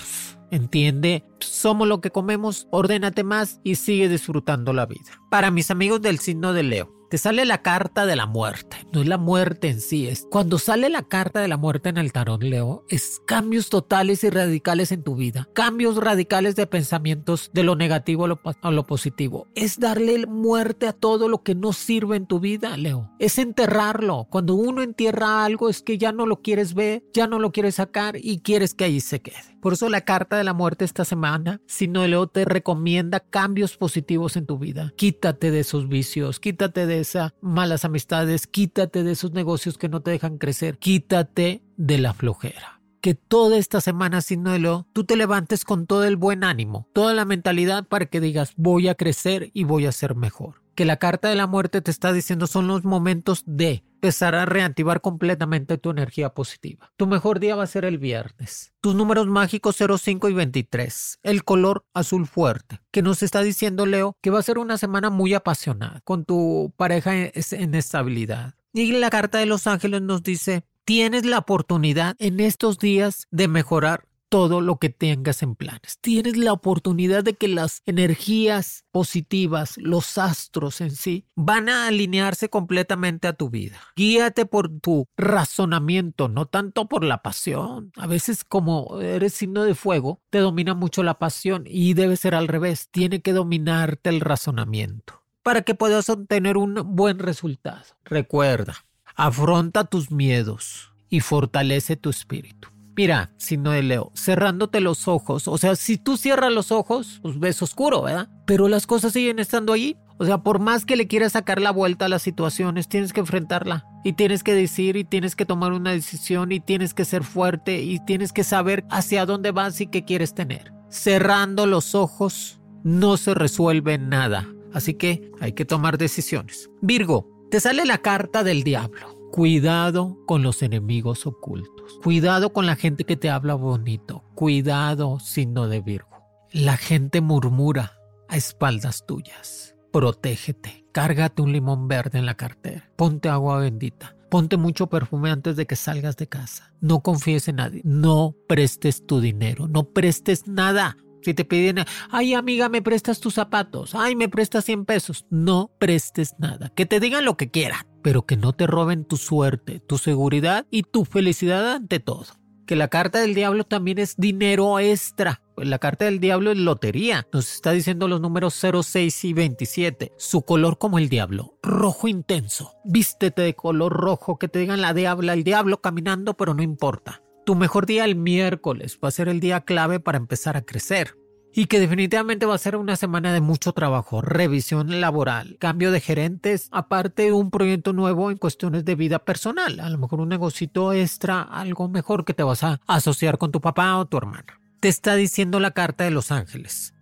entiende, 0.52 1.24
somos 1.40 1.88
lo 1.88 2.00
que 2.00 2.10
comemos, 2.10 2.68
ordénate 2.70 3.24
más 3.24 3.60
y 3.64 3.74
sigue 3.74 4.08
disfrutando 4.08 4.72
la 4.72 4.86
vida. 4.86 5.20
Para 5.30 5.50
mis 5.50 5.72
amigos 5.72 6.00
del 6.00 6.20
signo 6.20 6.52
de 6.52 6.62
Leo, 6.62 6.93
te 7.10 7.18
sale 7.18 7.44
la 7.44 7.62
carta 7.62 8.06
de 8.06 8.16
la 8.16 8.26
muerte. 8.26 8.76
No 8.92 9.00
es 9.00 9.08
la 9.08 9.18
muerte 9.18 9.68
en 9.68 9.80
sí, 9.80 10.06
es 10.06 10.26
cuando 10.30 10.58
sale 10.58 10.88
la 10.88 11.02
carta 11.02 11.40
de 11.40 11.48
la 11.48 11.56
muerte 11.56 11.88
en 11.88 11.98
el 11.98 12.12
tarot 12.12 12.42
Leo, 12.42 12.84
es 12.88 13.20
cambios 13.26 13.68
totales 13.68 14.24
y 14.24 14.30
radicales 14.30 14.92
en 14.92 15.02
tu 15.02 15.14
vida. 15.14 15.48
Cambios 15.54 15.96
radicales 15.96 16.56
de 16.56 16.66
pensamientos 16.66 17.50
de 17.52 17.62
lo 17.62 17.76
negativo 17.76 18.24
a 18.24 18.28
lo, 18.28 18.40
a 18.62 18.70
lo 18.70 18.86
positivo. 18.86 19.46
Es 19.54 19.78
darle 19.78 20.26
muerte 20.26 20.86
a 20.86 20.92
todo 20.92 21.28
lo 21.28 21.42
que 21.42 21.54
no 21.54 21.72
sirve 21.72 22.16
en 22.16 22.26
tu 22.26 22.40
vida, 22.40 22.76
Leo. 22.76 23.10
Es 23.18 23.38
enterrarlo. 23.38 24.26
Cuando 24.30 24.54
uno 24.54 24.82
entierra 24.82 25.44
algo 25.44 25.68
es 25.68 25.82
que 25.82 25.98
ya 25.98 26.12
no 26.12 26.26
lo 26.26 26.42
quieres 26.42 26.74
ver, 26.74 27.04
ya 27.12 27.26
no 27.26 27.38
lo 27.38 27.52
quieres 27.52 27.76
sacar 27.76 28.16
y 28.16 28.40
quieres 28.40 28.74
que 28.74 28.84
ahí 28.84 29.00
se 29.00 29.20
quede. 29.20 29.53
Por 29.64 29.72
eso 29.72 29.88
la 29.88 30.02
carta 30.02 30.36
de 30.36 30.44
la 30.44 30.52
muerte 30.52 30.84
esta 30.84 31.06
semana, 31.06 31.62
signo 31.66 32.02
de 32.02 32.08
Leo, 32.08 32.26
te 32.26 32.44
recomienda 32.44 33.20
cambios 33.20 33.78
positivos 33.78 34.36
en 34.36 34.44
tu 34.44 34.58
vida. 34.58 34.92
Quítate 34.94 35.50
de 35.50 35.60
esos 35.60 35.88
vicios, 35.88 36.38
quítate 36.38 36.84
de 36.84 37.00
esas 37.00 37.32
malas 37.40 37.86
amistades, 37.86 38.46
quítate 38.46 39.02
de 39.02 39.12
esos 39.12 39.32
negocios 39.32 39.78
que 39.78 39.88
no 39.88 40.02
te 40.02 40.10
dejan 40.10 40.36
crecer, 40.36 40.76
quítate 40.76 41.62
de 41.78 41.96
la 41.96 42.12
flojera 42.12 42.73
que 43.04 43.14
toda 43.14 43.58
esta 43.58 43.82
semana, 43.82 44.20
Leo, 44.58 44.86
tú 44.94 45.04
te 45.04 45.16
levantes 45.16 45.66
con 45.66 45.86
todo 45.86 46.04
el 46.04 46.16
buen 46.16 46.42
ánimo, 46.42 46.88
toda 46.94 47.12
la 47.12 47.26
mentalidad 47.26 47.86
para 47.86 48.06
que 48.06 48.18
digas 48.18 48.54
voy 48.56 48.88
a 48.88 48.94
crecer 48.94 49.50
y 49.52 49.64
voy 49.64 49.84
a 49.84 49.92
ser 49.92 50.14
mejor. 50.14 50.62
Que 50.74 50.86
la 50.86 50.96
carta 50.96 51.28
de 51.28 51.34
la 51.34 51.46
muerte 51.46 51.82
te 51.82 51.90
está 51.90 52.14
diciendo 52.14 52.46
son 52.46 52.66
los 52.66 52.84
momentos 52.84 53.42
de 53.44 53.84
empezar 53.96 54.34
a 54.34 54.46
reactivar 54.46 55.02
completamente 55.02 55.76
tu 55.76 55.90
energía 55.90 56.30
positiva. 56.30 56.92
Tu 56.96 57.06
mejor 57.06 57.40
día 57.40 57.56
va 57.56 57.64
a 57.64 57.66
ser 57.66 57.84
el 57.84 57.98
viernes. 57.98 58.72
Tus 58.80 58.94
números 58.94 59.26
mágicos 59.26 59.76
05 59.76 60.30
y 60.30 60.32
23. 60.32 61.18
El 61.22 61.44
color 61.44 61.84
azul 61.92 62.26
fuerte, 62.26 62.80
que 62.90 63.02
nos 63.02 63.22
está 63.22 63.42
diciendo 63.42 63.84
Leo 63.84 64.16
que 64.22 64.30
va 64.30 64.38
a 64.38 64.42
ser 64.42 64.56
una 64.56 64.78
semana 64.78 65.10
muy 65.10 65.34
apasionada 65.34 66.00
con 66.04 66.24
tu 66.24 66.72
pareja 66.78 67.14
en 67.14 67.74
estabilidad. 67.74 68.54
Y 68.72 68.92
la 68.92 69.10
carta 69.10 69.36
de 69.36 69.46
los 69.46 69.66
ángeles 69.66 70.00
nos 70.00 70.22
dice 70.22 70.64
tienes 70.84 71.24
la 71.24 71.38
oportunidad 71.38 72.16
en 72.18 72.40
estos 72.40 72.78
días 72.78 73.26
de 73.30 73.48
mejorar 73.48 74.06
todo 74.28 74.60
lo 74.60 74.78
que 74.78 74.88
tengas 74.88 75.44
en 75.44 75.54
planes. 75.54 75.98
Tienes 76.00 76.36
la 76.36 76.52
oportunidad 76.52 77.22
de 77.22 77.34
que 77.34 77.46
las 77.46 77.82
energías 77.86 78.84
positivas, 78.90 79.76
los 79.76 80.18
astros 80.18 80.80
en 80.80 80.90
sí, 80.90 81.26
van 81.36 81.68
a 81.68 81.86
alinearse 81.86 82.48
completamente 82.48 83.28
a 83.28 83.34
tu 83.34 83.48
vida. 83.48 83.78
Guíate 83.94 84.44
por 84.44 84.80
tu 84.80 85.06
razonamiento, 85.16 86.28
no 86.28 86.46
tanto 86.46 86.88
por 86.88 87.04
la 87.04 87.22
pasión. 87.22 87.92
A 87.96 88.08
veces 88.08 88.42
como 88.44 89.00
eres 89.00 89.34
signo 89.34 89.62
de 89.62 89.76
fuego, 89.76 90.20
te 90.30 90.38
domina 90.38 90.74
mucho 90.74 91.04
la 91.04 91.20
pasión 91.20 91.62
y 91.66 91.94
debe 91.94 92.16
ser 92.16 92.34
al 92.34 92.48
revés. 92.48 92.88
Tiene 92.90 93.22
que 93.22 93.32
dominarte 93.32 94.10
el 94.10 94.20
razonamiento 94.20 95.22
para 95.44 95.62
que 95.62 95.76
puedas 95.76 96.08
obtener 96.08 96.56
un 96.56 96.74
buen 96.96 97.20
resultado. 97.20 97.84
Recuerda, 98.04 98.84
Afronta 99.16 99.84
tus 99.84 100.10
miedos 100.10 100.92
y 101.08 101.20
fortalece 101.20 101.94
tu 101.96 102.10
espíritu. 102.10 102.68
Mira, 102.96 103.32
signo 103.36 103.70
de 103.70 103.84
Leo, 103.84 104.10
cerrándote 104.16 104.80
los 104.80 105.06
ojos, 105.06 105.46
o 105.46 105.56
sea, 105.56 105.76
si 105.76 105.98
tú 105.98 106.16
cierras 106.16 106.52
los 106.52 106.72
ojos, 106.72 107.20
pues 107.22 107.38
ves 107.38 107.62
oscuro, 107.62 108.02
¿verdad? 108.02 108.28
Pero 108.44 108.66
las 108.66 108.86
cosas 108.86 109.12
siguen 109.12 109.38
estando 109.38 109.72
allí. 109.72 109.96
O 110.18 110.24
sea, 110.24 110.38
por 110.38 110.58
más 110.60 110.84
que 110.84 110.96
le 110.96 111.08
quieras 111.08 111.32
sacar 111.32 111.60
la 111.60 111.70
vuelta 111.70 112.06
a 112.06 112.08
las 112.08 112.22
situaciones, 112.22 112.88
tienes 112.88 113.12
que 113.12 113.20
enfrentarla. 113.20 113.84
Y 114.04 114.12
tienes 114.12 114.44
que 114.44 114.54
decir 114.54 114.96
y 114.96 115.04
tienes 115.04 115.34
que 115.34 115.46
tomar 115.46 115.72
una 115.72 115.92
decisión 115.92 116.52
y 116.52 116.60
tienes 116.60 116.94
que 116.94 117.04
ser 117.04 117.24
fuerte 117.24 117.82
y 117.82 117.98
tienes 118.04 118.32
que 118.32 118.44
saber 118.44 118.84
hacia 118.90 119.26
dónde 119.26 119.50
vas 119.50 119.80
y 119.80 119.88
qué 119.88 120.04
quieres 120.04 120.34
tener. 120.34 120.72
Cerrando 120.88 121.66
los 121.66 121.96
ojos 121.96 122.60
no 122.84 123.16
se 123.16 123.34
resuelve 123.34 123.98
nada. 123.98 124.46
Así 124.72 124.94
que 124.94 125.32
hay 125.40 125.52
que 125.52 125.64
tomar 125.64 125.98
decisiones. 125.98 126.70
Virgo, 126.80 127.33
te 127.54 127.60
sale 127.60 127.84
la 127.84 127.98
carta 127.98 128.42
del 128.42 128.64
diablo. 128.64 129.14
Cuidado 129.30 130.18
con 130.26 130.42
los 130.42 130.60
enemigos 130.60 131.24
ocultos. 131.24 132.00
Cuidado 132.02 132.52
con 132.52 132.66
la 132.66 132.74
gente 132.74 133.04
que 133.04 133.16
te 133.16 133.30
habla 133.30 133.54
bonito. 133.54 134.24
Cuidado, 134.34 135.20
signo 135.20 135.68
de 135.68 135.80
Virgo. 135.80 136.18
La 136.50 136.76
gente 136.76 137.20
murmura 137.20 137.92
a 138.28 138.36
espaldas 138.36 139.06
tuyas. 139.06 139.76
Protégete. 139.92 140.84
Cárgate 140.90 141.42
un 141.42 141.52
limón 141.52 141.86
verde 141.86 142.18
en 142.18 142.26
la 142.26 142.34
cartera. 142.34 142.90
Ponte 142.96 143.28
agua 143.28 143.60
bendita. 143.60 144.16
Ponte 144.30 144.56
mucho 144.56 144.88
perfume 144.88 145.30
antes 145.30 145.54
de 145.54 145.64
que 145.64 145.76
salgas 145.76 146.16
de 146.16 146.26
casa. 146.26 146.74
No 146.80 147.02
confíes 147.02 147.46
en 147.46 147.54
nadie. 147.54 147.82
No 147.84 148.34
prestes 148.48 149.06
tu 149.06 149.20
dinero. 149.20 149.68
No 149.68 149.84
prestes 149.84 150.48
nada. 150.48 150.96
Si 151.24 151.32
te 151.32 151.44
piden, 151.44 151.84
ay 152.10 152.34
amiga, 152.34 152.68
me 152.68 152.82
prestas 152.82 153.20
tus 153.20 153.34
zapatos, 153.34 153.94
ay, 153.94 154.14
me 154.14 154.28
prestas 154.28 154.66
100 154.66 154.84
pesos, 154.84 155.24
no 155.30 155.70
prestes 155.78 156.34
nada. 156.38 156.70
Que 156.74 156.84
te 156.84 157.00
digan 157.00 157.24
lo 157.24 157.36
que 157.36 157.50
quieran, 157.50 157.86
pero 158.02 158.26
que 158.26 158.36
no 158.36 158.52
te 158.52 158.66
roben 158.66 159.06
tu 159.06 159.16
suerte, 159.16 159.80
tu 159.80 159.96
seguridad 159.96 160.66
y 160.70 160.82
tu 160.82 161.06
felicidad 161.06 161.72
ante 161.72 161.98
todo. 162.00 162.26
Que 162.66 162.76
la 162.76 162.88
carta 162.88 163.20
del 163.20 163.34
diablo 163.34 163.64
también 163.64 163.98
es 163.98 164.16
dinero 164.16 164.78
extra. 164.78 165.42
La 165.56 165.78
carta 165.78 166.06
del 166.06 166.18
diablo 166.18 166.50
es 166.50 166.58
lotería. 166.58 167.26
Nos 167.30 167.52
está 167.52 167.72
diciendo 167.72 168.08
los 168.08 168.22
números 168.22 168.56
0, 168.58 168.82
6 168.82 169.24
y 169.24 169.32
27. 169.34 170.12
Su 170.16 170.42
color 170.42 170.78
como 170.78 170.98
el 170.98 171.10
diablo. 171.10 171.58
Rojo 171.62 172.08
intenso. 172.08 172.72
Vístete 172.84 173.42
de 173.42 173.54
color 173.54 173.92
rojo. 173.92 174.38
Que 174.38 174.48
te 174.48 174.60
digan 174.60 174.80
la 174.80 174.94
diabla, 174.94 175.34
el 175.34 175.44
diablo 175.44 175.82
caminando, 175.82 176.34
pero 176.34 176.54
no 176.54 176.62
importa. 176.62 177.20
Tu 177.44 177.54
mejor 177.54 177.84
día 177.84 178.06
el 178.06 178.16
miércoles 178.16 178.98
va 179.04 179.08
a 179.08 179.10
ser 179.10 179.28
el 179.28 179.38
día 179.38 179.60
clave 179.60 180.00
para 180.00 180.16
empezar 180.16 180.56
a 180.56 180.62
crecer. 180.62 181.18
Y 181.52 181.66
que 181.66 181.78
definitivamente 181.78 182.46
va 182.46 182.54
a 182.54 182.58
ser 182.58 182.74
una 182.74 182.96
semana 182.96 183.32
de 183.32 183.40
mucho 183.40 183.72
trabajo, 183.72 184.22
revisión 184.22 185.00
laboral, 185.00 185.56
cambio 185.60 185.92
de 185.92 186.00
gerentes, 186.00 186.68
aparte 186.72 187.32
un 187.32 187.50
proyecto 187.50 187.92
nuevo 187.92 188.30
en 188.30 188.38
cuestiones 188.38 188.84
de 188.84 188.96
vida 188.96 189.20
personal, 189.20 189.78
a 189.78 189.88
lo 189.88 189.98
mejor 189.98 190.20
un 190.20 190.30
negocito 190.30 190.92
extra, 190.92 191.42
algo 191.42 191.88
mejor 191.88 192.24
que 192.24 192.34
te 192.34 192.42
vas 192.42 192.64
a 192.64 192.80
asociar 192.88 193.38
con 193.38 193.52
tu 193.52 193.60
papá 193.60 193.96
o 193.98 194.06
tu 194.06 194.16
hermana. 194.16 194.60
Te 194.80 194.88
está 194.88 195.14
diciendo 195.14 195.60
la 195.60 195.70
carta 195.70 196.04
de 196.04 196.10
los 196.10 196.32
ángeles. 196.32 196.92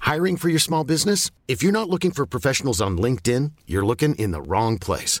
Hiring 0.00 0.36
for 0.36 0.50
your 0.50 0.60
small 0.60 0.84
business? 0.84 1.30
If 1.48 1.62
you're 1.62 1.72
not 1.72 1.88
looking 1.88 2.12
for 2.12 2.26
professionals 2.26 2.80
on 2.80 2.98
LinkedIn, 2.98 3.52
you're 3.66 3.86
looking 3.86 4.14
in 4.16 4.32
the 4.32 4.40
wrong 4.40 4.78
place. 4.78 5.20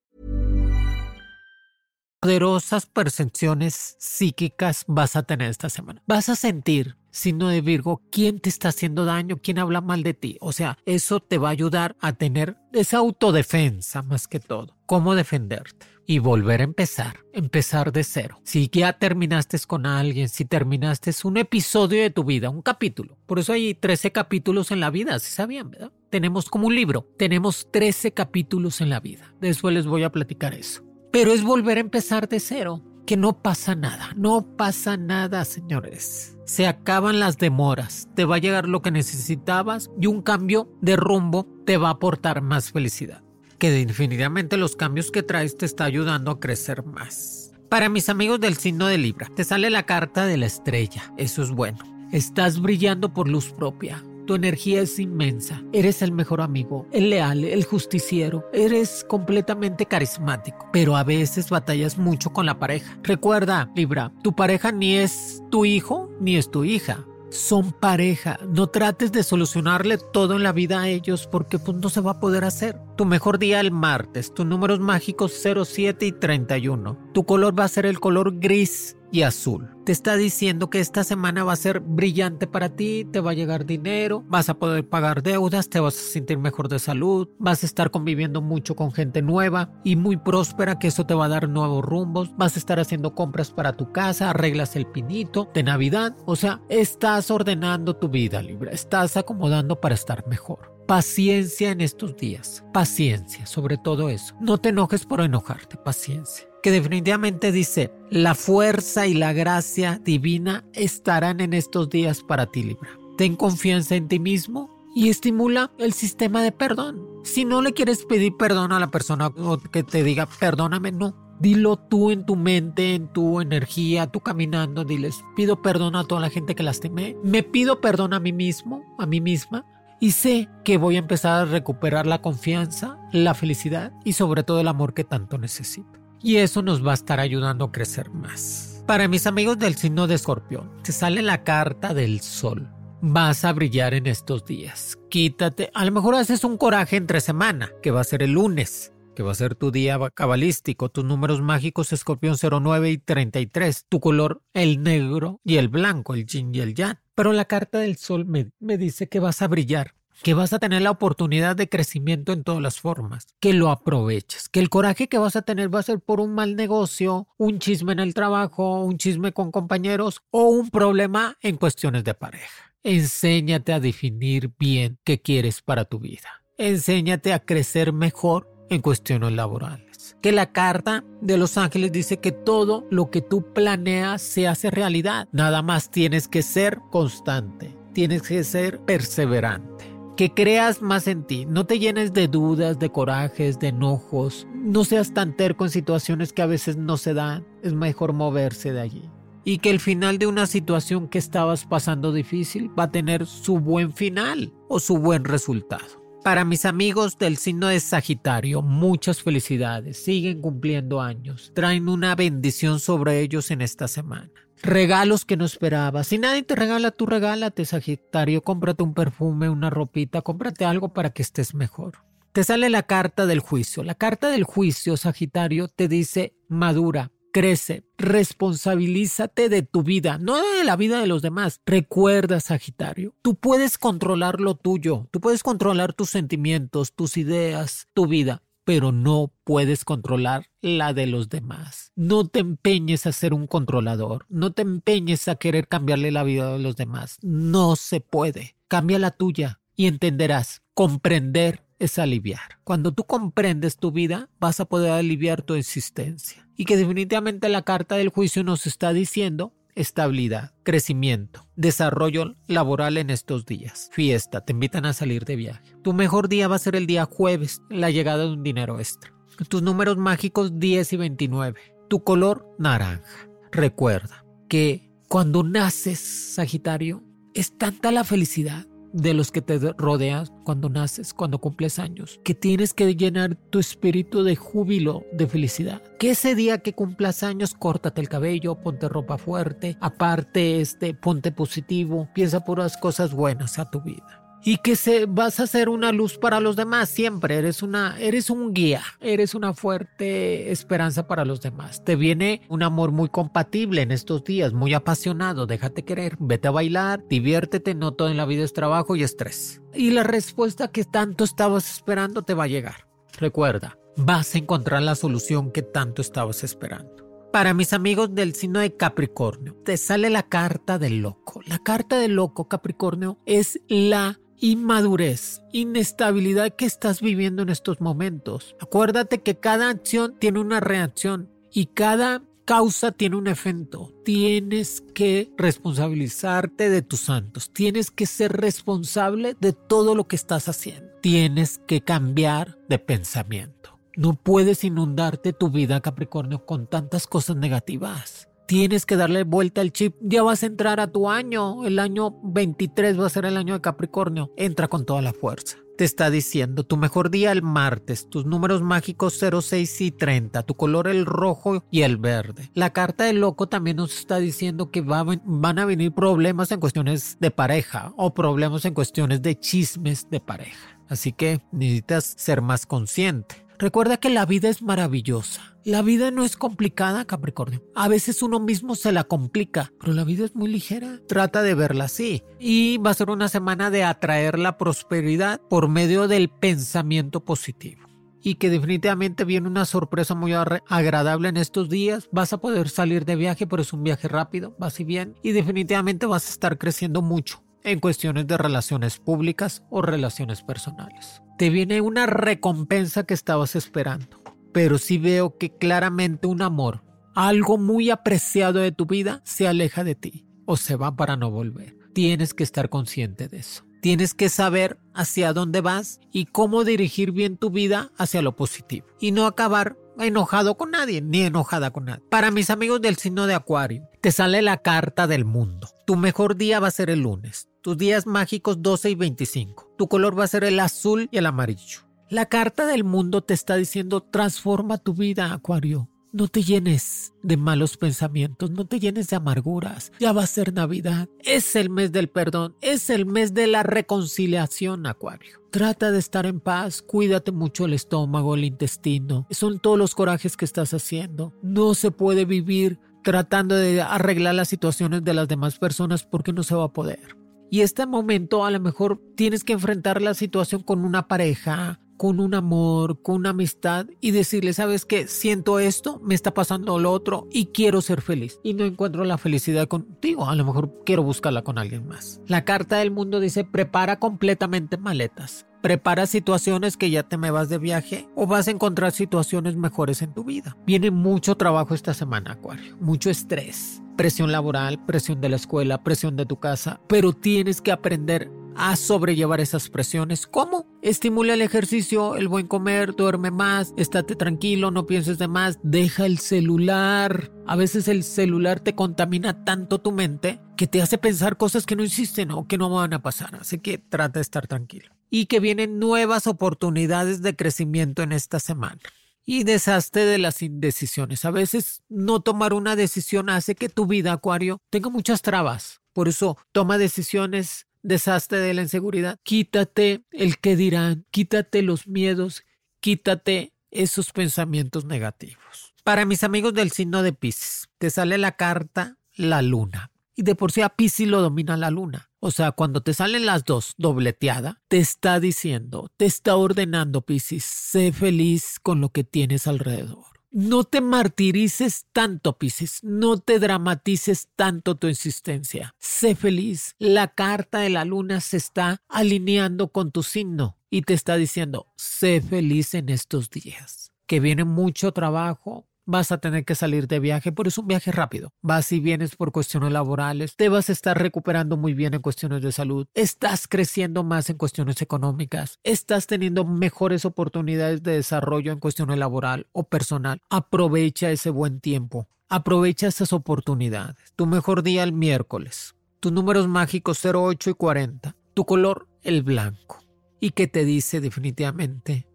Poderosas 2.21 2.85
percepciones 2.85 3.95
psíquicas 3.97 4.85
vas 4.87 5.15
a 5.15 5.23
tener 5.23 5.49
esta 5.49 5.69
semana. 5.69 6.03
Vas 6.05 6.29
a 6.29 6.35
sentir 6.35 6.95
signo 7.09 7.47
de 7.47 7.61
Virgo, 7.61 8.03
quién 8.11 8.39
te 8.39 8.47
está 8.47 8.69
haciendo 8.69 9.05
daño, 9.05 9.39
quién 9.41 9.57
habla 9.57 9.81
mal 9.81 10.03
de 10.03 10.13
ti. 10.13 10.37
O 10.39 10.51
sea, 10.51 10.77
eso 10.85 11.19
te 11.19 11.39
va 11.39 11.47
a 11.47 11.51
ayudar 11.53 11.95
a 11.99 12.13
tener 12.13 12.57
esa 12.73 12.97
autodefensa 12.97 14.03
más 14.03 14.27
que 14.27 14.39
todo. 14.39 14.77
Cómo 14.85 15.15
defenderte 15.15 15.87
y 16.05 16.19
volver 16.19 16.61
a 16.61 16.65
empezar, 16.65 17.21
empezar 17.33 17.91
de 17.91 18.03
cero. 18.03 18.39
Si 18.43 18.69
ya 18.71 18.93
terminaste 18.93 19.57
con 19.65 19.87
alguien, 19.87 20.29
si 20.29 20.45
terminaste 20.45 21.11
un 21.23 21.37
episodio 21.37 22.03
de 22.03 22.11
tu 22.11 22.23
vida, 22.23 22.51
un 22.51 22.61
capítulo. 22.61 23.17
Por 23.25 23.39
eso 23.39 23.53
hay 23.53 23.73
13 23.73 24.11
capítulos 24.11 24.69
en 24.69 24.79
la 24.79 24.91
vida, 24.91 25.17
si 25.17 25.31
sabían, 25.31 25.71
¿verdad? 25.71 25.91
Tenemos 26.11 26.49
como 26.49 26.67
un 26.67 26.75
libro, 26.75 27.07
tenemos 27.17 27.71
13 27.71 28.11
capítulos 28.11 28.79
en 28.79 28.91
la 28.91 28.99
vida. 28.99 29.33
Después 29.41 29.73
les 29.73 29.87
voy 29.87 30.03
a 30.03 30.11
platicar 30.11 30.53
eso. 30.53 30.83
Pero 31.11 31.33
es 31.33 31.43
volver 31.43 31.77
a 31.77 31.81
empezar 31.81 32.29
de 32.29 32.39
cero 32.39 32.81
que 33.05 33.17
no 33.17 33.41
pasa 33.41 33.75
nada, 33.75 34.13
no 34.15 34.55
pasa 34.55 34.95
nada, 34.95 35.43
señores. 35.43 36.37
Se 36.45 36.67
acaban 36.67 37.19
las 37.19 37.37
demoras, 37.37 38.07
te 38.15 38.23
va 38.23 38.35
a 38.35 38.39
llegar 38.39 38.69
lo 38.69 38.81
que 38.81 38.91
necesitabas 38.91 39.89
y 39.99 40.07
un 40.07 40.21
cambio 40.21 40.69
de 40.81 40.95
rumbo 40.95 41.47
te 41.65 41.75
va 41.75 41.89
a 41.89 41.93
aportar 41.93 42.41
más 42.41 42.71
felicidad. 42.71 43.23
Que 43.57 43.71
definitivamente 43.71 44.55
los 44.55 44.77
cambios 44.77 45.11
que 45.11 45.23
traes 45.23 45.57
te 45.57 45.65
está 45.65 45.83
ayudando 45.83 46.31
a 46.31 46.39
crecer 46.39 46.85
más. 46.85 47.51
Para 47.67 47.89
mis 47.89 48.07
amigos 48.07 48.39
del 48.39 48.55
signo 48.55 48.87
de 48.87 48.97
Libra, 48.97 49.29
te 49.35 49.43
sale 49.43 49.69
la 49.69 49.83
carta 49.83 50.25
de 50.25 50.37
la 50.37 50.45
estrella, 50.45 51.13
eso 51.17 51.41
es 51.41 51.51
bueno. 51.51 51.79
Estás 52.11 52.61
brillando 52.61 53.13
por 53.13 53.27
luz 53.27 53.51
propia, 53.51 54.03
tu 54.31 54.35
energía 54.35 54.79
es 54.79 54.97
inmensa. 54.97 55.61
Eres 55.73 56.01
el 56.01 56.13
mejor 56.13 56.39
amigo, 56.39 56.87
el 56.93 57.09
leal, 57.09 57.43
el 57.43 57.65
justiciero. 57.65 58.45
Eres 58.53 59.05
completamente 59.05 59.85
carismático, 59.85 60.69
pero 60.71 60.95
a 60.95 61.03
veces 61.03 61.49
batallas 61.49 61.97
mucho 61.97 62.29
con 62.29 62.45
la 62.45 62.57
pareja. 62.57 62.97
Recuerda, 63.03 63.69
Libra, 63.75 64.13
tu 64.23 64.33
pareja 64.33 64.71
ni 64.71 64.95
es 64.95 65.43
tu 65.51 65.65
hijo 65.65 66.09
ni 66.21 66.37
es 66.37 66.49
tu 66.49 66.63
hija 66.63 67.05
son 67.29 67.71
pareja. 67.71 68.39
No 68.45 68.67
trates 68.67 69.13
de 69.13 69.23
solucionarle 69.23 69.97
todo 69.97 70.35
en 70.35 70.43
la 70.43 70.51
vida 70.51 70.81
a 70.81 70.89
ellos 70.89 71.27
porque 71.27 71.59
pues, 71.59 71.77
no 71.77 71.89
se 71.89 72.01
va 72.01 72.11
a 72.11 72.19
poder 72.19 72.43
hacer. 72.43 72.77
Tu 72.97 73.05
mejor 73.05 73.39
día 73.39 73.61
el 73.61 73.71
martes, 73.71 74.33
tus 74.33 74.45
números 74.45 74.79
mágicos 74.81 75.33
07 75.41 76.05
y 76.05 76.11
31. 76.11 76.97
Tu 77.13 77.25
color 77.25 77.57
va 77.57 77.63
a 77.63 77.69
ser 77.69 77.85
el 77.85 78.01
color 78.01 78.39
gris 78.39 78.97
y 79.11 79.23
azul. 79.23 79.69
Te 79.85 79.91
está 79.91 80.15
diciendo 80.15 80.69
que 80.69 80.79
esta 80.79 81.03
semana 81.03 81.43
va 81.43 81.53
a 81.53 81.57
ser 81.57 81.79
brillante 81.79 82.47
para 82.47 82.69
ti, 82.69 83.05
te 83.11 83.19
va 83.19 83.31
a 83.31 83.33
llegar 83.33 83.65
dinero, 83.65 84.23
vas 84.27 84.49
a 84.49 84.53
poder 84.53 84.87
pagar 84.87 85.23
deudas, 85.23 85.69
te 85.69 85.79
vas 85.79 85.95
a 85.95 86.11
sentir 86.11 86.37
mejor 86.37 86.69
de 86.69 86.79
salud, 86.79 87.27
vas 87.39 87.63
a 87.63 87.65
estar 87.65 87.91
conviviendo 87.91 88.41
mucho 88.41 88.75
con 88.75 88.91
gente 88.91 89.21
nueva 89.21 89.71
y 89.83 89.95
muy 89.95 90.17
próspera, 90.17 90.77
que 90.77 90.87
eso 90.87 91.05
te 91.05 91.13
va 91.13 91.25
a 91.25 91.29
dar 91.29 91.49
nuevos 91.49 91.83
rumbos, 91.83 92.35
vas 92.37 92.55
a 92.55 92.59
estar 92.59 92.79
haciendo 92.79 93.15
compras 93.15 93.51
para 93.51 93.75
tu 93.75 93.91
casa, 93.91 94.29
arreglas 94.29 94.75
el 94.75 94.85
pinito 94.85 95.49
de 95.53 95.63
Navidad, 95.63 96.15
o 96.25 96.35
sea, 96.35 96.61
estás 96.69 97.31
ordenando 97.31 97.95
tu 97.95 98.07
vida 98.09 98.41
libre, 98.41 98.73
estás 98.73 99.17
acomodando 99.17 99.81
para 99.81 99.95
estar 99.95 100.27
mejor. 100.27 100.71
Paciencia 100.87 101.71
en 101.71 101.81
estos 101.81 102.17
días, 102.17 102.63
paciencia, 102.73 103.45
sobre 103.45 103.77
todo 103.77 104.09
eso. 104.09 104.35
No 104.41 104.57
te 104.57 104.69
enojes 104.69 105.05
por 105.05 105.21
enojarte, 105.21 105.77
paciencia 105.77 106.50
que 106.61 106.71
definitivamente 106.71 107.51
dice, 107.51 107.91
la 108.09 108.35
fuerza 108.35 109.07
y 109.07 109.13
la 109.13 109.33
gracia 109.33 109.99
divina 110.03 110.63
estarán 110.73 111.39
en 111.39 111.53
estos 111.53 111.89
días 111.89 112.23
para 112.23 112.47
ti, 112.47 112.63
Libra. 112.63 112.89
Ten 113.17 113.35
confianza 113.35 113.95
en 113.95 114.07
ti 114.07 114.19
mismo 114.19 114.69
y 114.95 115.09
estimula 115.09 115.71
el 115.77 115.93
sistema 115.93 116.43
de 116.43 116.51
perdón. 116.51 117.01
Si 117.23 117.45
no 117.45 117.61
le 117.61 117.73
quieres 117.73 118.05
pedir 118.05 118.35
perdón 118.37 118.71
a 118.71 118.79
la 118.79 118.91
persona 118.91 119.31
que 119.71 119.83
te 119.83 120.03
diga 120.03 120.27
perdóname, 120.39 120.91
no. 120.91 121.15
Dilo 121.39 121.77
tú 121.77 122.11
en 122.11 122.25
tu 122.25 122.35
mente, 122.35 122.93
en 122.93 123.07
tu 123.07 123.41
energía, 123.41 124.05
tú 124.07 124.19
caminando, 124.19 124.83
diles, 124.83 125.23
pido 125.35 125.61
perdón 125.63 125.95
a 125.95 126.03
toda 126.03 126.21
la 126.21 126.29
gente 126.29 126.53
que 126.53 126.61
lastimé, 126.61 127.17
me 127.23 127.41
pido 127.41 127.81
perdón 127.81 128.13
a 128.13 128.19
mí 128.19 128.31
mismo, 128.31 128.83
a 128.99 129.07
mí 129.07 129.21
misma, 129.21 129.65
y 129.99 130.11
sé 130.11 130.49
que 130.63 130.77
voy 130.77 130.97
a 130.97 130.99
empezar 130.99 131.41
a 131.41 131.45
recuperar 131.45 132.05
la 132.05 132.21
confianza, 132.21 132.99
la 133.11 133.33
felicidad 133.33 133.91
y 134.05 134.13
sobre 134.13 134.43
todo 134.43 134.59
el 134.59 134.67
amor 134.67 134.93
que 134.93 135.03
tanto 135.03 135.39
necesito 135.39 136.00
y 136.23 136.37
eso 136.37 136.61
nos 136.61 136.85
va 136.85 136.91
a 136.91 136.95
estar 136.95 137.19
ayudando 137.19 137.65
a 137.65 137.71
crecer 137.71 138.09
más. 138.11 138.83
Para 138.87 139.07
mis 139.07 139.27
amigos 139.27 139.57
del 139.57 139.75
signo 139.75 140.07
de 140.07 140.15
escorpión, 140.15 140.71
te 140.83 140.91
sale 140.91 141.21
la 141.21 141.43
carta 141.43 141.93
del 141.93 142.19
sol. 142.21 142.69
Vas 143.01 143.45
a 143.45 143.53
brillar 143.53 143.93
en 143.93 144.07
estos 144.07 144.45
días. 144.45 144.97
Quítate, 145.09 145.71
a 145.73 145.85
lo 145.85 145.91
mejor 145.91 146.15
haces 146.15 146.43
un 146.43 146.57
coraje 146.57 146.97
entre 146.97 147.21
semana, 147.21 147.71
que 147.81 147.91
va 147.91 148.01
a 148.01 148.05
ser 148.05 148.21
el 148.21 148.33
lunes, 148.33 148.93
que 149.15 149.23
va 149.23 149.31
a 149.31 149.35
ser 149.35 149.55
tu 149.55 149.71
día 149.71 149.99
cabalístico, 150.13 150.89
tus 150.89 151.03
números 151.03 151.41
mágicos 151.41 151.93
escorpión 151.93 152.35
09 152.41 152.91
y 152.91 152.97
33, 152.97 153.85
tu 153.89 153.99
color 153.99 154.41
el 154.53 154.83
negro 154.83 155.39
y 155.43 155.57
el 155.57 155.69
blanco, 155.69 156.13
el 156.13 156.25
yin 156.25 156.53
y 156.53 156.59
el 156.59 156.75
yang. 156.75 156.97
Pero 157.15 157.33
la 157.33 157.45
carta 157.45 157.79
del 157.79 157.97
sol 157.97 158.25
me, 158.25 158.51
me 158.59 158.77
dice 158.77 159.09
que 159.09 159.19
vas 159.19 159.41
a 159.41 159.47
brillar 159.47 159.95
que 160.21 160.33
vas 160.33 160.53
a 160.53 160.59
tener 160.59 160.81
la 160.81 160.91
oportunidad 160.91 161.55
de 161.55 161.69
crecimiento 161.69 162.33
en 162.33 162.43
todas 162.43 162.61
las 162.61 162.79
formas, 162.79 163.27
que 163.39 163.53
lo 163.53 163.69
aproveches, 163.69 164.49
que 164.49 164.59
el 164.59 164.69
coraje 164.69 165.07
que 165.07 165.17
vas 165.17 165.35
a 165.35 165.41
tener 165.41 165.73
va 165.73 165.79
a 165.79 165.83
ser 165.83 165.99
por 165.99 166.19
un 166.19 166.33
mal 166.33 166.55
negocio, 166.55 167.27
un 167.37 167.59
chisme 167.59 167.93
en 167.93 167.99
el 167.99 168.13
trabajo, 168.13 168.83
un 168.83 168.97
chisme 168.97 169.31
con 169.31 169.51
compañeros 169.51 170.21
o 170.29 170.49
un 170.49 170.69
problema 170.69 171.37
en 171.41 171.57
cuestiones 171.57 172.03
de 172.03 172.13
pareja. 172.13 172.73
Enséñate 172.83 173.73
a 173.73 173.79
definir 173.79 174.51
bien 174.57 174.97
qué 175.03 175.21
quieres 175.21 175.61
para 175.61 175.85
tu 175.85 175.99
vida. 175.99 176.43
Enséñate 176.57 177.33
a 177.33 177.39
crecer 177.39 177.93
mejor 177.93 178.51
en 178.69 178.81
cuestiones 178.81 179.31
laborales. 179.33 180.17
Que 180.21 180.31
la 180.31 180.51
carta 180.51 181.03
de 181.21 181.37
los 181.37 181.57
ángeles 181.57 181.91
dice 181.91 182.17
que 182.17 182.31
todo 182.31 182.87
lo 182.89 183.11
que 183.11 183.21
tú 183.21 183.53
planeas 183.53 184.21
se 184.21 184.47
hace 184.47 184.71
realidad. 184.71 185.27
Nada 185.31 185.61
más 185.61 185.89
tienes 185.91 186.27
que 186.27 186.41
ser 186.41 186.79
constante, 186.91 187.75
tienes 187.93 188.23
que 188.23 188.43
ser 188.43 188.79
perseverante 188.79 189.90
que 190.15 190.33
creas 190.33 190.81
más 190.81 191.07
en 191.07 191.23
ti, 191.23 191.45
no 191.45 191.65
te 191.65 191.79
llenes 191.79 192.13
de 192.13 192.27
dudas, 192.27 192.79
de 192.79 192.89
corajes, 192.89 193.59
de 193.59 193.69
enojos, 193.69 194.47
no 194.53 194.83
seas 194.83 195.13
tan 195.13 195.35
terco 195.35 195.65
en 195.65 195.71
situaciones 195.71 196.33
que 196.33 196.41
a 196.41 196.47
veces 196.47 196.77
no 196.77 196.97
se 196.97 197.13
dan, 197.13 197.45
es 197.63 197.73
mejor 197.73 198.13
moverse 198.13 198.71
de 198.71 198.81
allí. 198.81 199.09
Y 199.43 199.57
que 199.57 199.71
el 199.71 199.79
final 199.79 200.19
de 200.19 200.27
una 200.27 200.45
situación 200.45 201.07
que 201.07 201.17
estabas 201.17 201.65
pasando 201.65 202.11
difícil 202.11 202.69
va 202.77 202.83
a 202.83 202.91
tener 202.91 203.25
su 203.25 203.59
buen 203.59 203.91
final 203.93 204.53
o 204.67 204.79
su 204.79 204.97
buen 204.97 205.25
resultado. 205.25 206.00
Para 206.23 206.45
mis 206.45 206.65
amigos 206.65 207.17
del 207.17 207.37
signo 207.37 207.67
de 207.67 207.79
Sagitario, 207.79 208.61
muchas 208.61 209.23
felicidades, 209.23 210.03
siguen 210.03 210.39
cumpliendo 210.39 211.01
años, 211.01 211.51
traen 211.55 211.89
una 211.89 212.15
bendición 212.15 212.79
sobre 212.79 213.21
ellos 213.21 213.49
en 213.49 213.61
esta 213.61 213.87
semana 213.87 214.29
regalos 214.63 215.25
que 215.25 215.37
no 215.37 215.45
esperabas. 215.45 216.07
Si 216.07 216.17
nadie 216.17 216.43
te 216.43 216.55
regala, 216.55 216.91
tú 216.91 217.05
regálate, 217.05 217.65
Sagitario. 217.65 218.41
Cómprate 218.41 218.83
un 218.83 218.93
perfume, 218.93 219.49
una 219.49 219.69
ropita, 219.69 220.21
cómprate 220.21 220.65
algo 220.65 220.89
para 220.89 221.09
que 221.09 221.21
estés 221.21 221.53
mejor. 221.53 221.93
Te 222.31 222.43
sale 222.43 222.69
la 222.69 222.83
carta 222.83 223.25
del 223.25 223.39
juicio. 223.39 223.83
La 223.83 223.95
carta 223.95 224.29
del 224.29 224.43
juicio, 224.43 224.97
Sagitario, 224.97 225.67
te 225.67 225.87
dice 225.87 226.33
madura, 226.47 227.11
crece, 227.31 227.83
responsabilízate 227.97 229.49
de 229.49 229.63
tu 229.63 229.83
vida, 229.83 230.17
no 230.17 230.37
de 230.37 230.63
la 230.63 230.75
vida 230.75 230.99
de 230.99 231.07
los 231.07 231.21
demás. 231.21 231.61
Recuerda, 231.65 232.39
Sagitario, 232.39 233.15
tú 233.21 233.35
puedes 233.35 233.77
controlar 233.77 234.39
lo 234.39 234.55
tuyo, 234.55 235.07
tú 235.11 235.21
puedes 235.21 235.43
controlar 235.43 235.93
tus 235.93 236.09
sentimientos, 236.09 236.93
tus 236.93 237.17
ideas, 237.17 237.87
tu 237.93 238.07
vida 238.07 238.43
pero 238.63 238.91
no 238.91 239.33
puedes 239.43 239.83
controlar 239.83 240.45
la 240.61 240.93
de 240.93 241.07
los 241.07 241.29
demás. 241.29 241.91
No 241.95 242.27
te 242.27 242.39
empeñes 242.39 243.05
a 243.05 243.11
ser 243.11 243.33
un 243.33 243.47
controlador, 243.47 244.25
no 244.29 244.53
te 244.53 244.61
empeñes 244.61 245.27
a 245.27 245.35
querer 245.35 245.67
cambiarle 245.67 246.11
la 246.11 246.23
vida 246.23 246.55
a 246.55 246.57
los 246.57 246.75
demás. 246.75 247.17
No 247.21 247.75
se 247.75 248.01
puede. 248.01 248.55
Cambia 248.67 248.99
la 248.99 249.11
tuya 249.11 249.59
y 249.75 249.87
entenderás. 249.87 250.61
Comprender 250.73 251.63
es 251.81 251.97
aliviar. 251.97 252.59
Cuando 252.63 252.93
tú 252.93 253.05
comprendes 253.05 253.75
tu 253.77 253.91
vida, 253.91 254.29
vas 254.39 254.59
a 254.59 254.65
poder 254.65 254.91
aliviar 254.91 255.41
tu 255.41 255.55
existencia. 255.55 256.47
Y 256.55 256.65
que 256.65 256.77
definitivamente 256.77 257.49
la 257.49 257.63
carta 257.63 257.95
del 257.95 258.09
juicio 258.09 258.43
nos 258.43 258.67
está 258.67 258.93
diciendo 258.93 259.55
estabilidad, 259.73 260.53
crecimiento, 260.63 261.47
desarrollo 261.55 262.35
laboral 262.45 262.97
en 262.97 263.09
estos 263.09 263.45
días, 263.45 263.89
fiesta, 263.93 264.41
te 264.41 264.51
invitan 264.51 264.85
a 264.85 264.93
salir 264.93 265.25
de 265.25 265.37
viaje. 265.37 265.73
Tu 265.81 265.93
mejor 265.93 266.29
día 266.29 266.47
va 266.47 266.57
a 266.57 266.59
ser 266.59 266.75
el 266.75 266.85
día 266.85 267.05
jueves, 267.05 267.61
la 267.69 267.89
llegada 267.89 268.25
de 268.25 268.33
un 268.33 268.43
dinero 268.43 268.79
extra. 268.79 269.11
Tus 269.49 269.63
números 269.63 269.97
mágicos 269.97 270.59
10 270.59 270.93
y 270.93 270.97
29. 270.97 271.59
Tu 271.89 272.03
color 272.03 272.47
naranja. 272.59 273.27
Recuerda 273.51 274.23
que 274.47 274.91
cuando 275.07 275.43
naces, 275.43 275.99
Sagitario, 275.99 277.03
es 277.33 277.57
tanta 277.57 277.91
la 277.91 278.03
felicidad 278.03 278.67
de 278.93 279.13
los 279.13 279.31
que 279.31 279.41
te 279.41 279.57
rodean 279.77 280.27
cuando 280.43 280.69
naces, 280.69 281.13
cuando 281.13 281.39
cumples 281.39 281.79
años, 281.79 282.19
que 282.23 282.33
tienes 282.33 282.73
que 282.73 282.95
llenar 282.95 283.35
tu 283.35 283.59
espíritu 283.59 284.23
de 284.23 284.35
júbilo, 284.35 285.05
de 285.13 285.27
felicidad. 285.27 285.81
Que 285.99 286.11
ese 286.11 286.35
día 286.35 286.59
que 286.59 286.73
cumplas 286.73 287.23
años, 287.23 287.53
córtate 287.53 288.01
el 288.01 288.09
cabello, 288.09 288.55
ponte 288.55 288.89
ropa 288.89 289.17
fuerte, 289.17 289.77
aparte, 289.79 290.61
este, 290.61 290.93
ponte 290.93 291.31
positivo, 291.31 292.09
piensa 292.13 292.43
puras 292.43 292.77
cosas 292.77 293.13
buenas 293.13 293.59
a 293.59 293.69
tu 293.69 293.81
vida 293.81 294.20
y 294.43 294.57
que 294.57 294.75
se, 294.75 295.05
vas 295.05 295.39
a 295.39 295.47
ser 295.47 295.69
una 295.69 295.91
luz 295.91 296.17
para 296.17 296.39
los 296.39 296.55
demás 296.55 296.89
siempre. 296.89 297.37
Eres 297.37 297.61
una, 297.61 297.99
eres 297.99 298.29
un 298.29 298.53
guía, 298.53 298.83
eres 298.99 299.35
una 299.35 299.53
fuerte 299.53 300.51
esperanza 300.51 301.07
para 301.07 301.25
los 301.25 301.41
demás. 301.41 301.83
Te 301.83 301.95
viene 301.95 302.41
un 302.49 302.63
amor 302.63 302.91
muy 302.91 303.09
compatible 303.09 303.81
en 303.81 303.91
estos 303.91 304.23
días, 304.23 304.53
muy 304.53 304.73
apasionado. 304.73 305.45
Déjate 305.45 305.83
querer, 305.83 306.17
vete 306.19 306.47
a 306.47 306.51
bailar, 306.51 307.03
diviértete. 307.07 307.75
No 307.75 307.93
todo 307.93 308.09
en 308.09 308.17
la 308.17 308.25
vida 308.25 308.43
es 308.43 308.53
trabajo 308.53 308.95
y 308.95 309.03
estrés. 309.03 309.61
Y 309.73 309.91
la 309.91 310.03
respuesta 310.03 310.69
que 310.69 310.83
tanto 310.83 311.23
estabas 311.23 311.69
esperando 311.71 312.23
te 312.23 312.33
va 312.33 312.45
a 312.45 312.47
llegar. 312.47 312.87
Recuerda, 313.17 313.77
vas 313.97 314.35
a 314.35 314.37
encontrar 314.37 314.81
la 314.81 314.95
solución 314.95 315.51
que 315.51 315.61
tanto 315.61 316.01
estabas 316.01 316.43
esperando. 316.43 317.01
Para 317.31 317.53
mis 317.53 317.71
amigos 317.71 318.13
del 318.13 318.35
signo 318.35 318.59
de 318.59 318.75
Capricornio, 318.75 319.55
te 319.63 319.77
sale 319.77 320.09
la 320.09 320.23
carta 320.23 320.77
del 320.77 320.97
loco. 320.97 321.39
La 321.45 321.59
carta 321.59 321.97
del 321.97 322.13
loco 322.15 322.49
Capricornio 322.49 323.19
es 323.25 323.61
la 323.69 324.19
inmadurez, 324.41 325.41
inestabilidad 325.53 326.53
que 326.55 326.65
estás 326.65 326.99
viviendo 326.99 327.43
en 327.43 327.49
estos 327.49 327.79
momentos. 327.79 328.55
Acuérdate 328.59 329.21
que 329.21 329.37
cada 329.37 329.69
acción 329.69 330.15
tiene 330.19 330.39
una 330.39 330.59
reacción 330.59 331.29
y 331.53 331.67
cada 331.67 332.23
causa 332.43 332.91
tiene 332.91 333.15
un 333.15 333.27
efecto. 333.27 333.93
Tienes 334.03 334.81
que 334.93 335.31
responsabilizarte 335.37 336.69
de 336.69 336.81
tus 336.81 337.01
santos. 337.01 337.51
Tienes 337.51 337.91
que 337.91 338.05
ser 338.05 338.33
responsable 338.33 339.37
de 339.39 339.53
todo 339.53 339.95
lo 339.95 340.07
que 340.07 340.15
estás 340.15 340.49
haciendo. 340.49 340.89
Tienes 341.01 341.59
que 341.59 341.81
cambiar 341.81 342.57
de 342.67 342.79
pensamiento. 342.79 343.79
No 343.95 344.13
puedes 344.13 344.63
inundarte 344.63 345.33
tu 345.33 345.49
vida, 345.49 345.81
Capricornio, 345.81 346.45
con 346.45 346.67
tantas 346.67 347.07
cosas 347.07 347.35
negativas. 347.35 348.27
Tienes 348.51 348.85
que 348.85 348.97
darle 348.97 349.23
vuelta 349.23 349.61
al 349.61 349.71
chip. 349.71 349.95
Ya 350.01 350.23
vas 350.23 350.43
a 350.43 350.47
entrar 350.47 350.81
a 350.81 350.91
tu 350.91 351.09
año. 351.09 351.65
El 351.65 351.79
año 351.79 352.17
23 352.21 352.99
va 352.99 353.05
a 353.05 353.09
ser 353.09 353.23
el 353.23 353.37
año 353.37 353.53
de 353.53 353.61
Capricornio. 353.61 354.33
Entra 354.35 354.67
con 354.67 354.85
toda 354.85 355.01
la 355.01 355.13
fuerza 355.13 355.55
te 355.77 355.85
está 355.85 356.11
diciendo 356.11 356.63
tu 356.63 356.77
mejor 356.77 357.09
día 357.09 357.31
el 357.31 357.41
martes, 357.41 358.07
tus 358.07 358.27
números 358.27 358.61
mágicos 358.61 359.17
06 359.19 359.81
y 359.81 359.91
30, 359.91 360.43
tu 360.43 360.53
color 360.53 360.87
el 360.87 361.07
rojo 361.07 361.65
y 361.71 361.81
el 361.81 361.97
verde. 361.97 362.51
La 362.53 362.71
carta 362.71 363.05
del 363.05 363.21
loco 363.21 363.47
también 363.47 363.77
nos 363.77 363.97
está 363.97 364.19
diciendo 364.19 364.69
que 364.69 364.81
van 364.81 365.57
a 365.57 365.65
venir 365.65 365.91
problemas 365.91 366.51
en 366.51 366.59
cuestiones 366.59 367.17
de 367.19 367.31
pareja 367.31 367.93
o 367.97 368.13
problemas 368.13 368.63
en 368.65 368.75
cuestiones 368.75 369.23
de 369.23 369.39
chismes 369.39 370.07
de 370.11 370.19
pareja. 370.19 370.77
Así 370.87 371.13
que 371.13 371.41
necesitas 371.51 372.13
ser 372.15 372.43
más 372.43 372.67
consciente. 372.67 373.43
Recuerda 373.61 373.97
que 373.97 374.09
la 374.09 374.25
vida 374.25 374.49
es 374.49 374.63
maravillosa. 374.63 375.55
La 375.63 375.83
vida 375.83 376.09
no 376.09 376.23
es 376.23 376.35
complicada, 376.35 377.05
Capricornio. 377.05 377.63
A 377.75 377.87
veces 377.87 378.23
uno 378.23 378.39
mismo 378.39 378.73
se 378.73 378.91
la 378.91 379.03
complica, 379.03 379.71
pero 379.79 379.93
la 379.93 380.03
vida 380.03 380.25
es 380.25 380.35
muy 380.35 380.49
ligera. 380.49 380.99
Trata 381.07 381.43
de 381.43 381.53
verla 381.53 381.83
así. 381.83 382.23
Y 382.39 382.79
va 382.79 382.89
a 382.89 382.95
ser 382.95 383.11
una 383.11 383.29
semana 383.29 383.69
de 383.69 383.83
atraer 383.83 384.39
la 384.39 384.57
prosperidad 384.57 385.39
por 385.47 385.69
medio 385.69 386.07
del 386.07 386.27
pensamiento 386.29 387.23
positivo 387.23 387.83
y 388.23 388.35
que 388.35 388.49
definitivamente 388.49 389.25
viene 389.25 389.47
una 389.47 389.65
sorpresa 389.65 390.15
muy 390.15 390.33
agradable 390.33 391.29
en 391.29 391.37
estos 391.37 391.69
días. 391.69 392.09
Vas 392.11 392.33
a 392.33 392.39
poder 392.39 392.67
salir 392.67 393.05
de 393.05 393.15
viaje, 393.15 393.45
pero 393.45 393.61
es 393.61 393.73
un 393.73 393.83
viaje 393.83 394.07
rápido, 394.07 394.55
vas 394.57 394.79
y 394.79 394.85
bien, 394.85 395.13
y 395.21 395.33
definitivamente 395.33 396.07
vas 396.07 396.27
a 396.27 396.31
estar 396.31 396.57
creciendo 396.57 397.03
mucho 397.03 397.43
en 397.63 397.79
cuestiones 397.79 398.25
de 398.25 398.39
relaciones 398.39 398.97
públicas 398.97 399.61
o 399.69 399.83
relaciones 399.83 400.41
personales. 400.41 401.21
Te 401.41 401.49
viene 401.49 401.81
una 401.81 402.05
recompensa 402.05 403.03
que 403.03 403.15
estabas 403.15 403.55
esperando, 403.55 404.21
pero 404.53 404.77
sí 404.77 404.99
veo 404.99 405.39
que 405.39 405.49
claramente 405.49 406.27
un 406.27 406.43
amor, 406.43 406.83
algo 407.15 407.57
muy 407.57 407.89
apreciado 407.89 408.59
de 408.59 408.71
tu 408.71 408.85
vida, 408.85 409.23
se 409.25 409.47
aleja 409.47 409.83
de 409.83 409.95
ti 409.95 410.27
o 410.45 410.55
se 410.55 410.75
va 410.75 410.95
para 410.95 411.17
no 411.17 411.31
volver. 411.31 411.75
Tienes 411.95 412.35
que 412.35 412.43
estar 412.43 412.69
consciente 412.69 413.27
de 413.27 413.37
eso. 413.37 413.63
Tienes 413.81 414.13
que 414.13 414.29
saber 414.29 414.77
hacia 414.93 415.33
dónde 415.33 415.61
vas 415.61 415.99
y 416.11 416.25
cómo 416.25 416.63
dirigir 416.63 417.11
bien 417.11 417.37
tu 417.37 417.49
vida 417.49 417.91
hacia 417.97 418.21
lo 418.21 418.35
positivo 418.35 418.85
y 418.99 419.11
no 419.11 419.25
acabar 419.25 419.79
enojado 419.97 420.57
con 420.57 420.69
nadie, 420.69 421.01
ni 421.01 421.23
enojada 421.23 421.71
con 421.71 421.85
nadie. 421.85 422.03
Para 422.11 422.29
mis 422.29 422.51
amigos 422.51 422.81
del 422.81 422.97
signo 422.97 423.25
de 423.25 423.33
Acuario, 423.33 423.89
te 423.99 424.11
sale 424.11 424.43
la 424.43 424.57
carta 424.57 425.07
del 425.07 425.25
mundo. 425.25 425.69
Tu 425.87 425.95
mejor 425.95 426.35
día 426.35 426.59
va 426.59 426.67
a 426.67 426.71
ser 426.71 426.91
el 426.91 426.99
lunes. 426.99 427.47
Tus 427.61 427.77
días 427.77 428.07
mágicos 428.07 428.63
12 428.63 428.89
y 428.89 428.95
25. 428.95 429.75
Tu 429.77 429.87
color 429.87 430.17
va 430.17 430.23
a 430.23 430.27
ser 430.27 430.43
el 430.43 430.59
azul 430.59 431.07
y 431.11 431.17
el 431.17 431.27
amarillo. 431.27 431.81
La 432.09 432.25
carta 432.25 432.65
del 432.65 432.83
mundo 432.83 433.21
te 433.21 433.35
está 433.35 433.55
diciendo 433.55 434.01
transforma 434.01 434.79
tu 434.79 434.95
vida, 434.95 435.31
Acuario. 435.31 435.87
No 436.11 436.27
te 436.27 436.41
llenes 436.41 437.13
de 437.21 437.37
malos 437.37 437.77
pensamientos, 437.77 438.49
no 438.49 438.65
te 438.65 438.79
llenes 438.79 439.09
de 439.09 439.15
amarguras. 439.15 439.91
Ya 439.99 440.11
va 440.11 440.23
a 440.23 440.27
ser 440.27 440.53
Navidad. 440.53 441.07
Es 441.19 441.55
el 441.55 441.69
mes 441.69 441.91
del 441.91 442.09
perdón, 442.09 442.55
es 442.61 442.89
el 442.89 443.05
mes 443.05 443.35
de 443.35 443.45
la 443.45 443.61
reconciliación, 443.61 444.87
Acuario. 444.87 445.39
Trata 445.51 445.91
de 445.91 445.99
estar 445.99 446.25
en 446.25 446.39
paz, 446.39 446.81
cuídate 446.81 447.31
mucho 447.31 447.65
el 447.65 447.73
estómago, 447.73 448.33
el 448.33 448.43
intestino. 448.43 449.27
Son 449.29 449.59
todos 449.59 449.77
los 449.77 449.93
corajes 449.93 450.35
que 450.35 450.45
estás 450.45 450.73
haciendo. 450.73 451.31
No 451.43 451.75
se 451.75 451.91
puede 451.91 452.25
vivir 452.25 452.79
tratando 453.03 453.55
de 453.55 453.83
arreglar 453.83 454.33
las 454.33 454.49
situaciones 454.49 455.03
de 455.03 455.13
las 455.13 455.27
demás 455.27 455.59
personas 455.59 456.03
porque 456.03 456.33
no 456.33 456.41
se 456.41 456.55
va 456.55 456.65
a 456.65 456.73
poder. 456.73 457.20
Y 457.53 457.61
este 457.61 457.85
momento 457.85 458.45
a 458.45 458.49
lo 458.49 458.61
mejor 458.61 459.01
tienes 459.17 459.43
que 459.43 459.51
enfrentar 459.51 460.01
la 460.01 460.13
situación 460.13 460.63
con 460.63 460.85
una 460.85 461.09
pareja, 461.09 461.81
con 461.97 462.21
un 462.21 462.33
amor, 462.33 463.01
con 463.01 463.17
una 463.17 463.31
amistad 463.31 463.87
y 463.99 464.11
decirle, 464.11 464.53
¿sabes 464.53 464.85
qué? 464.85 465.05
Siento 465.07 465.59
esto, 465.59 465.99
me 466.01 466.15
está 466.15 466.33
pasando 466.33 466.79
lo 466.79 466.93
otro 466.93 467.27
y 467.29 467.47
quiero 467.47 467.81
ser 467.81 468.01
feliz. 468.01 468.39
Y 468.41 468.53
no 468.53 468.63
encuentro 468.63 469.03
la 469.03 469.17
felicidad 469.17 469.67
contigo, 469.67 470.29
a 470.29 470.35
lo 470.35 470.45
mejor 470.45 470.81
quiero 470.85 471.03
buscarla 471.03 471.41
con 471.41 471.57
alguien 471.57 471.85
más. 471.89 472.21
La 472.25 472.45
carta 472.45 472.77
del 472.77 472.89
mundo 472.89 473.19
dice, 473.19 473.43
prepara 473.43 473.99
completamente 473.99 474.77
maletas. 474.77 475.45
Prepara 475.61 476.07
situaciones 476.07 476.77
que 476.77 476.89
ya 476.89 477.03
te 477.03 477.17
me 477.17 477.31
vas 477.31 477.49
de 477.49 477.57
viaje 477.57 478.07
o 478.15 478.27
vas 478.27 478.47
a 478.47 478.51
encontrar 478.51 478.93
situaciones 478.93 479.57
mejores 479.57 480.01
en 480.01 480.13
tu 480.13 480.23
vida. 480.23 480.55
Viene 480.65 480.89
mucho 480.89 481.35
trabajo 481.35 481.75
esta 481.75 481.93
semana, 481.93 482.31
Acuario, 482.31 482.77
mucho 482.79 483.09
estrés 483.09 483.81
presión 484.01 484.31
laboral, 484.31 484.83
presión 484.83 485.21
de 485.21 485.29
la 485.29 485.35
escuela, 485.35 485.83
presión 485.83 486.15
de 486.15 486.25
tu 486.25 486.39
casa, 486.39 486.81
pero 486.87 487.13
tienes 487.13 487.61
que 487.61 487.71
aprender 487.71 488.31
a 488.55 488.75
sobrellevar 488.75 489.39
esas 489.41 489.69
presiones. 489.69 490.25
¿Cómo? 490.25 490.65
Estimula 490.81 491.35
el 491.35 491.43
ejercicio, 491.43 492.15
el 492.15 492.27
buen 492.27 492.47
comer, 492.47 492.95
duerme 492.95 493.29
más, 493.29 493.75
estate 493.77 494.15
tranquilo, 494.15 494.71
no 494.71 494.87
pienses 494.87 495.19
de 495.19 495.27
más, 495.27 495.59
deja 495.61 496.07
el 496.07 496.17
celular. 496.17 497.31
A 497.45 497.55
veces 497.55 497.87
el 497.87 498.03
celular 498.03 498.59
te 498.59 498.73
contamina 498.73 499.45
tanto 499.45 499.79
tu 499.79 499.91
mente 499.91 500.41
que 500.57 500.65
te 500.65 500.81
hace 500.81 500.97
pensar 500.97 501.37
cosas 501.37 501.67
que 501.67 501.75
no 501.75 501.83
existen 501.83 502.31
o 502.31 502.47
que 502.47 502.57
no 502.57 502.71
van 502.71 502.95
a 502.95 503.03
pasar. 503.03 503.35
Así 503.35 503.59
que 503.59 503.77
trata 503.77 504.17
de 504.17 504.23
estar 504.23 504.47
tranquilo. 504.47 504.95
Y 505.11 505.27
que 505.27 505.39
vienen 505.39 505.77
nuevas 505.77 506.25
oportunidades 506.25 507.21
de 507.21 507.35
crecimiento 507.35 508.01
en 508.01 508.13
esta 508.13 508.39
semana 508.39 508.79
y 509.25 509.43
deshazte 509.43 510.01
de 510.05 510.17
las 510.17 510.41
indecisiones. 510.41 511.25
A 511.25 511.31
veces 511.31 511.83
no 511.89 512.21
tomar 512.21 512.53
una 512.53 512.75
decisión 512.75 513.29
hace 513.29 513.55
que 513.55 513.69
tu 513.69 513.85
vida, 513.85 514.13
Acuario, 514.13 514.59
tenga 514.69 514.89
muchas 514.89 515.21
trabas. 515.21 515.81
Por 515.93 516.07
eso 516.07 516.37
toma 516.51 516.77
decisiones, 516.77 517.67
deshazte 517.81 518.37
de 518.37 518.53
la 518.53 518.61
inseguridad, 518.63 519.19
quítate 519.23 520.03
el 520.11 520.37
que 520.37 520.55
dirán, 520.55 521.05
quítate 521.11 521.61
los 521.61 521.87
miedos, 521.87 522.43
quítate 522.79 523.53
esos 523.69 524.11
pensamientos 524.11 524.85
negativos. 524.85 525.73
Para 525.83 526.05
mis 526.05 526.23
amigos 526.23 526.53
del 526.53 526.71
signo 526.71 527.03
de 527.03 527.13
Pisces, 527.13 527.69
te 527.77 527.89
sale 527.89 528.17
la 528.17 528.33
carta 528.33 528.97
la 529.15 529.41
luna. 529.41 529.90
Y 530.15 530.23
de 530.23 530.35
por 530.35 530.51
sí 530.51 530.61
a 530.61 530.69
Pisces 530.69 531.07
lo 531.07 531.21
domina 531.21 531.57
la 531.57 531.71
luna. 531.71 532.09
O 532.19 532.31
sea, 532.31 532.51
cuando 532.51 532.81
te 532.81 532.93
salen 532.93 533.25
las 533.25 533.45
dos 533.45 533.73
dobleteada, 533.77 534.61
te 534.67 534.77
está 534.77 535.19
diciendo, 535.19 535.89
te 535.97 536.05
está 536.05 536.35
ordenando, 536.35 537.01
Piscis, 537.01 537.43
sé 537.43 537.91
feliz 537.91 538.59
con 538.61 538.81
lo 538.81 538.89
que 538.89 539.03
tienes 539.03 539.47
alrededor. 539.47 540.05
No 540.33 540.63
te 540.63 540.79
martirices 540.79 541.87
tanto, 541.91 542.37
Piscis, 542.37 542.83
no 542.83 543.17
te 543.17 543.37
dramatices 543.37 544.29
tanto 544.37 544.75
tu 544.75 544.87
existencia. 544.87 545.75
Sé 545.77 546.15
feliz. 546.15 546.75
La 546.79 547.09
carta 547.09 547.59
de 547.59 547.69
la 547.69 547.83
luna 547.83 548.21
se 548.21 548.37
está 548.37 548.81
alineando 548.87 549.73
con 549.73 549.91
tu 549.91 550.03
signo 550.03 550.57
y 550.69 550.83
te 550.83 550.93
está 550.93 551.17
diciendo, 551.17 551.67
sé 551.75 552.21
feliz 552.21 552.73
en 552.75 552.87
estos 552.87 553.29
días. 553.29 553.91
Que 554.07 554.21
viene 554.21 554.45
mucho 554.45 554.93
trabajo, 554.93 555.67
vas 555.85 556.11
a 556.11 556.17
tener 556.19 556.45
que 556.45 556.55
salir 556.55 556.87
de 556.87 556.99
viaje, 556.99 557.31
pero 557.31 557.49
es 557.49 557.57
un 557.57 557.67
viaje 557.67 557.91
rápido. 557.91 558.31
Vas 558.41 558.71
y 558.71 558.79
vienes 558.79 559.15
por 559.15 559.31
cuestiones 559.31 559.71
laborales, 559.71 560.35
te 560.35 560.49
vas 560.49 560.69
a 560.69 560.71
estar 560.71 560.97
recuperando 560.97 561.57
muy 561.57 561.73
bien 561.73 561.93
en 561.93 562.01
cuestiones 562.01 562.41
de 562.41 562.51
salud, 562.51 562.87
estás 562.93 563.47
creciendo 563.47 564.03
más 564.03 564.29
en 564.29 564.37
cuestiones 564.37 564.81
económicas, 564.81 565.59
estás 565.63 566.07
teniendo 566.07 566.45
mejores 566.45 567.05
oportunidades 567.05 567.83
de 567.83 567.93
desarrollo 567.93 568.51
en 568.51 568.59
cuestiones 568.59 568.97
laboral 568.97 569.47
o 569.51 569.63
personal. 569.63 570.21
Aprovecha 570.29 571.11
ese 571.11 571.29
buen 571.29 571.59
tiempo, 571.59 572.07
aprovecha 572.29 572.87
esas 572.87 573.13
oportunidades. 573.13 573.95
Tu 574.15 574.25
mejor 574.25 574.63
día 574.63 574.83
el 574.83 574.93
miércoles, 574.93 575.75
tus 575.99 576.11
números 576.11 576.47
mágicos 576.47 577.03
08 577.03 577.49
y 577.49 577.53
40, 577.53 578.15
tu 578.33 578.45
color 578.45 578.87
el 579.03 579.23
blanco 579.23 579.83
y 580.19 580.31
que 580.31 580.47
te 580.47 580.63
dice 580.63 581.01
definitivamente 581.01 582.07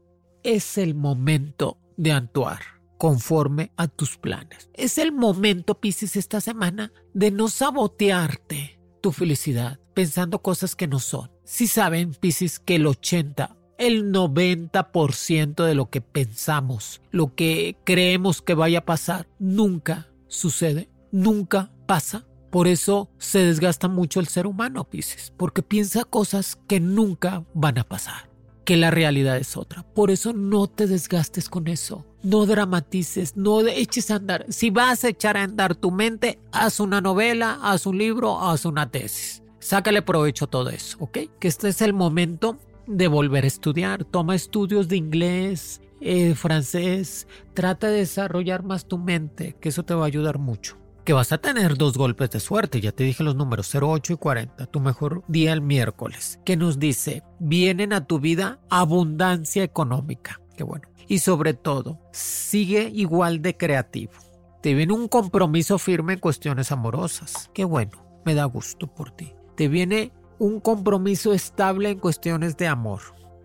es 0.42 0.78
el 0.78 0.94
momento 0.94 1.78
de 1.96 2.12
actuar 2.12 2.75
conforme 2.98 3.72
a 3.76 3.88
tus 3.88 4.16
planes. 4.16 4.70
Es 4.74 4.98
el 4.98 5.12
momento, 5.12 5.80
Pisces, 5.80 6.16
esta 6.16 6.40
semana 6.40 6.92
de 7.14 7.30
no 7.30 7.48
sabotearte 7.48 8.78
tu 9.00 9.12
felicidad 9.12 9.78
pensando 9.94 10.42
cosas 10.42 10.76
que 10.76 10.86
no 10.86 10.98
son. 10.98 11.30
Si 11.44 11.66
saben, 11.66 12.12
Pisces, 12.12 12.58
que 12.58 12.76
el 12.76 12.86
80, 12.86 13.56
el 13.78 14.12
90% 14.12 15.64
de 15.64 15.74
lo 15.74 15.90
que 15.90 16.00
pensamos, 16.00 17.00
lo 17.10 17.34
que 17.34 17.78
creemos 17.84 18.42
que 18.42 18.54
vaya 18.54 18.80
a 18.80 18.84
pasar, 18.84 19.28
nunca 19.38 20.08
sucede, 20.28 20.90
nunca 21.12 21.72
pasa. 21.86 22.26
Por 22.50 22.68
eso 22.68 23.10
se 23.18 23.40
desgasta 23.40 23.88
mucho 23.88 24.20
el 24.20 24.28
ser 24.28 24.46
humano, 24.46 24.84
Pisces, 24.84 25.32
porque 25.36 25.62
piensa 25.62 26.04
cosas 26.04 26.58
que 26.68 26.80
nunca 26.80 27.44
van 27.54 27.78
a 27.78 27.84
pasar 27.84 28.36
que 28.66 28.76
la 28.76 28.90
realidad 28.90 29.38
es 29.38 29.56
otra. 29.56 29.84
Por 29.94 30.10
eso 30.10 30.32
no 30.32 30.66
te 30.66 30.88
desgastes 30.88 31.48
con 31.48 31.68
eso. 31.68 32.04
No 32.26 32.44
dramatices, 32.44 33.36
no 33.36 33.60
eches 33.60 34.10
a 34.10 34.16
andar. 34.16 34.46
Si 34.48 34.70
vas 34.70 35.04
a 35.04 35.10
echar 35.10 35.36
a 35.36 35.44
andar 35.44 35.76
tu 35.76 35.92
mente, 35.92 36.40
haz 36.50 36.80
una 36.80 37.00
novela, 37.00 37.60
haz 37.62 37.86
un 37.86 37.98
libro, 37.98 38.40
haz 38.40 38.64
una 38.64 38.90
tesis. 38.90 39.44
Sácale 39.60 40.02
provecho 40.02 40.46
a 40.46 40.50
todo 40.50 40.70
eso, 40.70 40.96
¿ok? 40.98 41.18
Que 41.38 41.46
este 41.46 41.68
es 41.68 41.80
el 41.82 41.92
momento 41.92 42.58
de 42.88 43.06
volver 43.06 43.44
a 43.44 43.46
estudiar. 43.46 44.02
Toma 44.02 44.34
estudios 44.34 44.88
de 44.88 44.96
inglés, 44.96 45.80
eh, 46.00 46.34
francés, 46.34 47.28
trata 47.54 47.90
de 47.90 47.98
desarrollar 47.98 48.64
más 48.64 48.88
tu 48.88 48.98
mente, 48.98 49.54
que 49.60 49.68
eso 49.68 49.84
te 49.84 49.94
va 49.94 50.02
a 50.02 50.08
ayudar 50.08 50.40
mucho. 50.40 50.78
Que 51.04 51.12
vas 51.12 51.30
a 51.30 51.38
tener 51.38 51.78
dos 51.78 51.96
golpes 51.96 52.30
de 52.30 52.40
suerte, 52.40 52.80
ya 52.80 52.90
te 52.90 53.04
dije 53.04 53.22
los 53.22 53.36
números 53.36 53.72
08 53.72 54.14
y 54.14 54.16
40, 54.16 54.66
tu 54.66 54.80
mejor 54.80 55.22
día 55.28 55.52
el 55.52 55.60
miércoles, 55.60 56.40
que 56.44 56.56
nos 56.56 56.80
dice, 56.80 57.22
vienen 57.38 57.92
a 57.92 58.04
tu 58.04 58.18
vida 58.18 58.58
abundancia 58.68 59.62
económica, 59.62 60.40
qué 60.56 60.64
bueno. 60.64 60.88
Y 61.08 61.18
sobre 61.18 61.54
todo, 61.54 62.00
sigue 62.12 62.90
igual 62.92 63.42
de 63.42 63.56
creativo. 63.56 64.12
Te 64.62 64.74
viene 64.74 64.92
un 64.92 65.08
compromiso 65.08 65.78
firme 65.78 66.14
en 66.14 66.20
cuestiones 66.20 66.72
amorosas, 66.72 67.50
qué 67.54 67.64
bueno, 67.64 68.04
me 68.24 68.34
da 68.34 68.44
gusto 68.44 68.86
por 68.86 69.10
ti. 69.12 69.34
Te 69.56 69.68
viene 69.68 70.12
un 70.38 70.60
compromiso 70.60 71.32
estable 71.32 71.90
en 71.90 71.98
cuestiones 71.98 72.56
de 72.56 72.66
amor. 72.66 73.00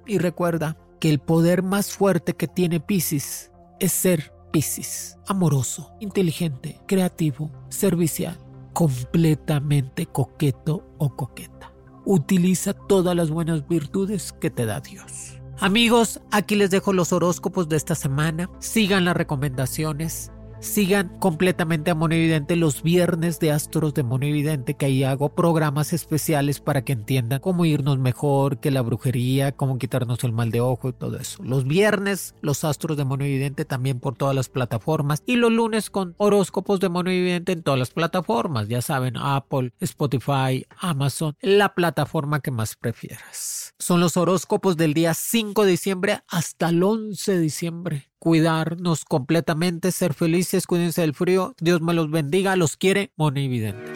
Y 0.08 0.18
recuerda, 0.18 0.78
que 1.02 1.10
el 1.10 1.20
poder 1.20 1.64
más 1.64 1.92
fuerte 1.92 2.36
que 2.36 2.48
tiene 2.48 2.80
Pisces 2.80 3.52
es 3.80 3.92
ser 3.92 4.32
Pisces, 4.52 5.18
amoroso, 5.28 5.94
inteligente, 6.00 6.80
creativo, 6.86 7.52
servicial, 7.70 8.38
completamente 8.74 10.06
coqueto 10.06 10.86
o 10.98 11.16
coqueta. 11.16 11.74
Utiliza 12.06 12.74
todas 12.74 13.16
las 13.16 13.32
buenas 13.32 13.68
virtudes 13.68 14.32
que 14.34 14.50
te 14.52 14.66
da 14.66 14.80
Dios. 14.80 15.41
Amigos, 15.62 16.20
aquí 16.32 16.56
les 16.56 16.72
dejo 16.72 16.92
los 16.92 17.14
horóscopos 17.14 17.70
de 17.70 17.78
esta 17.78 17.94
semana. 17.94 18.50
Sigan 18.58 19.06
las 19.06 19.16
recomendaciones. 19.16 20.32
Sigan 20.62 21.10
completamente 21.18 21.90
a 21.90 21.96
Monividente 21.96 22.56
los 22.56 22.84
viernes 22.84 23.40
de 23.40 23.52
Astros 23.52 23.96
de 23.96 24.04
Monividente, 24.04 24.76
que 24.76 24.86
ahí 24.86 25.04
hago 25.04 25.34
programas 25.34 25.92
especiales 25.92 26.60
para 26.60 26.84
que 26.84 26.94
entiendan 26.94 27.40
cómo 27.40 27.66
irnos 27.66 27.98
mejor, 27.98 28.60
que 28.60 28.70
la 28.70 28.84
brujería, 28.84 29.54
cómo 29.54 29.80
quitarnos 29.80 30.24
el 30.24 30.34
mal 30.34 30.52
de 30.52 30.62
ojo 30.62 30.90
y 30.90 30.94
todo 30.94 31.18
eso. 31.18 31.42
Los 31.44 31.66
viernes, 31.66 32.36
los 32.42 32.64
Astros 32.64 32.96
de 32.96 33.06
Monividente 33.06 33.66
también 33.66 34.00
por 34.00 34.16
todas 34.16 34.36
las 34.36 34.50
plataformas. 34.50 35.24
Y 35.26 35.38
los 35.38 35.52
lunes 35.52 35.90
con 35.90 36.14
horóscopos 36.20 36.80
de 36.80 36.90
Monividente 36.90 37.54
en 37.54 37.64
todas 37.64 37.80
las 37.80 37.90
plataformas. 37.90 38.68
Ya 38.68 38.84
saben, 38.84 39.18
Apple, 39.18 39.74
Spotify, 39.80 40.68
Amazon, 40.78 41.36
la 41.42 41.74
plataforma 41.74 42.40
que 42.40 42.52
más 42.52 42.76
prefieras. 42.76 43.74
Son 43.80 44.00
los 44.00 44.16
horóscopos 44.16 44.78
del 44.78 44.94
día 44.94 45.16
5 45.16 45.66
de 45.66 45.72
diciembre 45.72 46.20
hasta 46.28 46.70
el 46.70 46.84
11 46.84 47.32
de 47.32 47.40
diciembre 47.40 48.11
cuidarnos 48.22 49.04
completamente, 49.04 49.92
ser 49.92 50.14
felices, 50.14 50.68
cuídense 50.68 51.02
del 51.02 51.16
frío. 51.16 51.56
Dios 51.60 51.82
me 51.82 51.96
los 51.96 52.12
bendiga, 52.12 52.56
los 52.56 52.78
quiere 52.78 53.12
Monividente. 53.18 53.92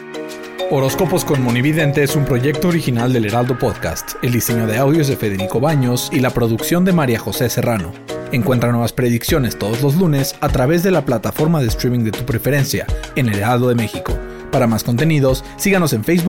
Horóscopos 0.68 1.24
con 1.24 1.40
Monividente 1.44 2.02
es 2.02 2.16
un 2.16 2.24
proyecto 2.24 2.66
original 2.66 3.12
del 3.12 3.26
Heraldo 3.26 3.56
Podcast. 3.56 4.14
El 4.22 4.32
diseño 4.32 4.66
de 4.66 4.78
audios 4.78 5.06
de 5.06 5.16
Federico 5.16 5.60
Baños 5.60 6.10
y 6.12 6.18
la 6.18 6.30
producción 6.30 6.84
de 6.84 6.92
María 6.92 7.20
José 7.20 7.48
Serrano. 7.48 7.92
Encuentra 8.32 8.72
nuevas 8.72 8.92
predicciones 8.92 9.56
todos 9.60 9.80
los 9.80 9.94
lunes 9.94 10.34
a 10.40 10.48
través 10.48 10.82
de 10.82 10.90
la 10.90 11.04
plataforma 11.04 11.60
de 11.60 11.68
streaming 11.68 12.02
de 12.02 12.10
tu 12.10 12.26
preferencia 12.26 12.84
en 13.14 13.28
El 13.28 13.38
Heraldo 13.38 13.68
de 13.68 13.76
México. 13.76 14.18
Para 14.50 14.66
más 14.66 14.82
contenidos, 14.82 15.44
síganos 15.56 15.92
en 15.92 16.02
Facebook. 16.02 16.26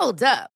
Hold 0.00 0.22
up. 0.24 0.55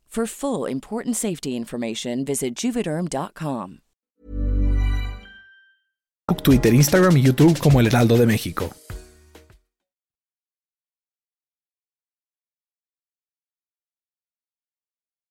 For 0.11 0.27
full 0.27 0.65
important 0.65 1.15
safety 1.15 1.55
information, 1.55 2.25
visit 2.25 2.53
juvederm.com. 2.53 3.79
Twitter, 6.43 6.73
Instagram 6.73 7.15
y 7.17 7.21
YouTube 7.21 7.57
como 7.59 7.79
El 7.79 7.87
Heraldo 7.87 8.17
de 8.17 8.25
México. 8.25 8.69